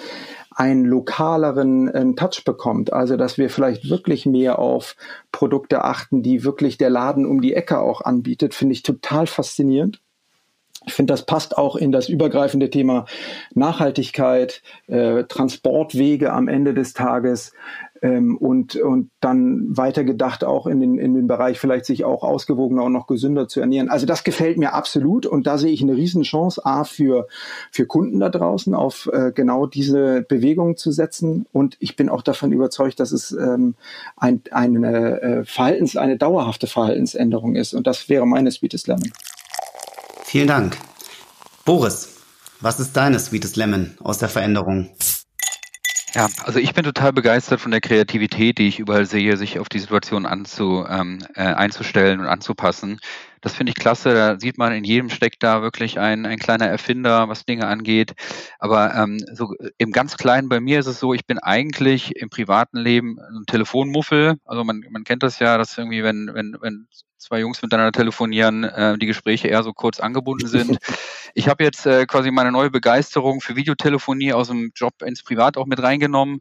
[0.50, 2.94] einen lokaleren äh, Touch bekommt.
[2.94, 4.96] Also dass wir vielleicht wirklich mehr auf
[5.32, 10.00] Produkte achten, die wirklich der Laden um die Ecke auch anbietet, finde ich total faszinierend.
[10.86, 13.04] Ich finde, das passt auch in das übergreifende Thema
[13.54, 17.52] Nachhaltigkeit, äh, Transportwege am Ende des Tages
[18.02, 22.84] ähm, und, und dann weitergedacht auch in den, in den Bereich vielleicht sich auch ausgewogener
[22.84, 23.88] und noch gesünder zu ernähren.
[23.88, 27.28] Also das gefällt mir absolut und da sehe ich eine Riesenchance, A, für,
[27.70, 32.22] für Kunden da draußen auf äh, genau diese Bewegung zu setzen und ich bin auch
[32.22, 33.74] davon überzeugt, dass es ähm,
[34.16, 39.12] ein, eine äh, Verhaltens, eine dauerhafte Verhaltensänderung ist und das wäre meine Sweetest Lemon.
[40.24, 40.76] Vielen Dank.
[41.64, 42.16] Boris,
[42.60, 44.90] was ist deine Sweetest Lemon aus der Veränderung?
[46.14, 49.68] Ja, also ich bin total begeistert von der Kreativität, die ich überall sehe, sich auf
[49.68, 52.98] die Situation anzu, ähm, äh, einzustellen und anzupassen.
[53.40, 54.14] Das finde ich klasse.
[54.14, 58.12] Da sieht man, in jedem steckt da wirklich ein, ein kleiner Erfinder, was Dinge angeht.
[58.58, 62.28] Aber ähm, so im ganz Kleinen bei mir ist es so, ich bin eigentlich im
[62.28, 64.36] privaten Leben ein Telefonmuffel.
[64.44, 66.86] Also man, man kennt das ja, dass irgendwie, wenn, wenn, wenn
[67.20, 70.78] zwei Jungs miteinander telefonieren, äh, die Gespräche eher so kurz angebunden sind.
[71.34, 75.56] ich habe jetzt äh, quasi meine neue Begeisterung für Videotelefonie aus dem Job ins Privat
[75.56, 76.40] auch mit reingenommen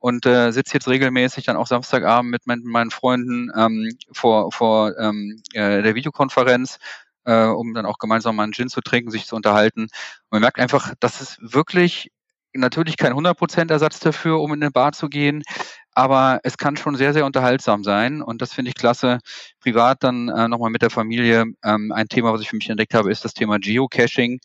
[0.00, 4.98] und äh, sitze jetzt regelmäßig dann auch Samstagabend mit mein, meinen Freunden ähm, vor, vor
[4.98, 6.78] ähm, äh, der Videokonferenz
[7.26, 9.82] äh, um dann auch gemeinsam mal einen Gin zu trinken, sich zu unterhalten.
[9.82, 9.90] Und
[10.30, 12.10] man merkt einfach, dass es wirklich
[12.52, 15.42] natürlich kein 100% Ersatz dafür, um in eine Bar zu gehen,
[15.92, 19.18] aber es kann schon sehr, sehr unterhaltsam sein und das finde ich klasse.
[19.60, 21.44] Privat dann äh, nochmal mit der Familie.
[21.64, 24.40] Ähm, ein Thema, was ich für mich entdeckt habe, ist das Thema Geocaching.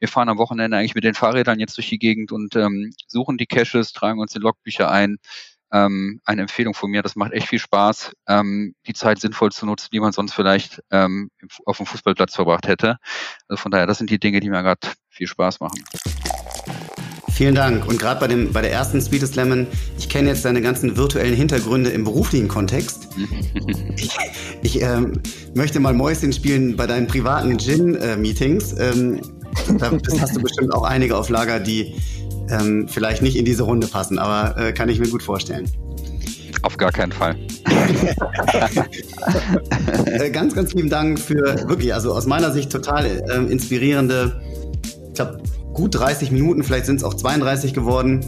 [0.00, 3.36] Wir fahren am Wochenende eigentlich mit den Fahrrädern jetzt durch die Gegend und ähm, suchen
[3.36, 5.18] die Caches, tragen uns in Logbücher ein.
[5.72, 9.66] Ähm, eine Empfehlung von mir, das macht echt viel Spaß, ähm, die Zeit sinnvoll zu
[9.66, 11.30] nutzen, die man sonst vielleicht ähm,
[11.64, 12.96] auf dem Fußballplatz verbracht hätte.
[13.46, 14.80] Also von daher, das sind die Dinge, die mir gerade
[15.10, 15.84] viel Spaß machen.
[17.30, 17.86] Vielen Dank.
[17.86, 21.36] Und gerade bei, dem, bei der ersten Sweetest Lemon, ich kenne jetzt deine ganzen virtuellen
[21.36, 23.08] Hintergründe im beruflichen Kontext.
[23.96, 24.10] ich
[24.62, 25.22] ich ähm,
[25.54, 28.78] möchte mal Mäuschen spielen bei deinen privaten Gin-Meetings.
[28.78, 29.20] Ähm,
[29.78, 29.90] da
[30.20, 31.94] hast du bestimmt auch einige auf Lager, die
[32.50, 35.70] ähm, vielleicht nicht in diese Runde passen, aber äh, kann ich mir gut vorstellen.
[36.62, 37.36] Auf gar keinen Fall.
[40.06, 44.40] Äh, ganz, ganz lieben Dank für wirklich, also aus meiner Sicht total äh, inspirierende,
[45.08, 45.42] ich glaube,
[45.72, 48.24] gut 30 Minuten, vielleicht sind es auch 32 geworden.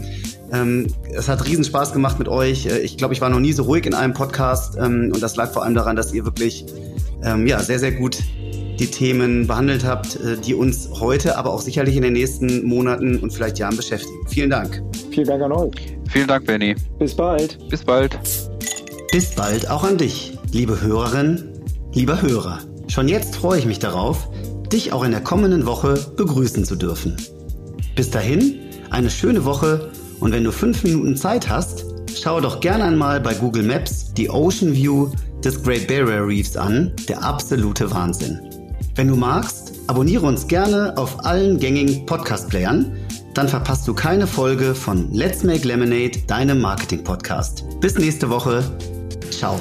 [0.51, 2.67] Ähm, es hat riesen Spaß gemacht mit euch.
[2.67, 5.35] Äh, ich glaube, ich war noch nie so ruhig in einem Podcast ähm, und das
[5.35, 6.65] lag vor allem daran, dass ihr wirklich
[7.23, 8.19] ähm, ja, sehr, sehr gut
[8.79, 13.19] die Themen behandelt habt, äh, die uns heute, aber auch sicherlich in den nächsten Monaten
[13.19, 14.27] und vielleicht Jahren beschäftigen.
[14.27, 14.81] Vielen Dank.
[15.11, 15.97] Vielen Dank an euch.
[16.09, 16.75] Vielen Dank, Benny.
[16.99, 17.57] Bis bald.
[17.69, 18.17] Bis bald.
[19.11, 21.49] Bis bald auch an dich, liebe Hörerin,
[21.93, 22.59] lieber Hörer.
[22.87, 24.29] Schon jetzt freue ich mich darauf,
[24.71, 27.15] dich auch in der kommenden Woche begrüßen zu dürfen.
[27.95, 28.59] Bis dahin,
[28.89, 31.85] eine schöne Woche und wenn du fünf Minuten Zeit hast,
[32.19, 35.11] schau doch gerne einmal bei Google Maps die Ocean View
[35.43, 38.39] des Great Barrier Reefs an, der absolute Wahnsinn.
[38.95, 42.95] Wenn du magst, abonniere uns gerne auf allen gängigen Podcast-Playern,
[43.33, 47.79] dann verpasst du keine Folge von Let's Make Lemonade, deinem Marketing-Podcast.
[47.79, 48.63] Bis nächste Woche.
[49.31, 49.59] Ciao.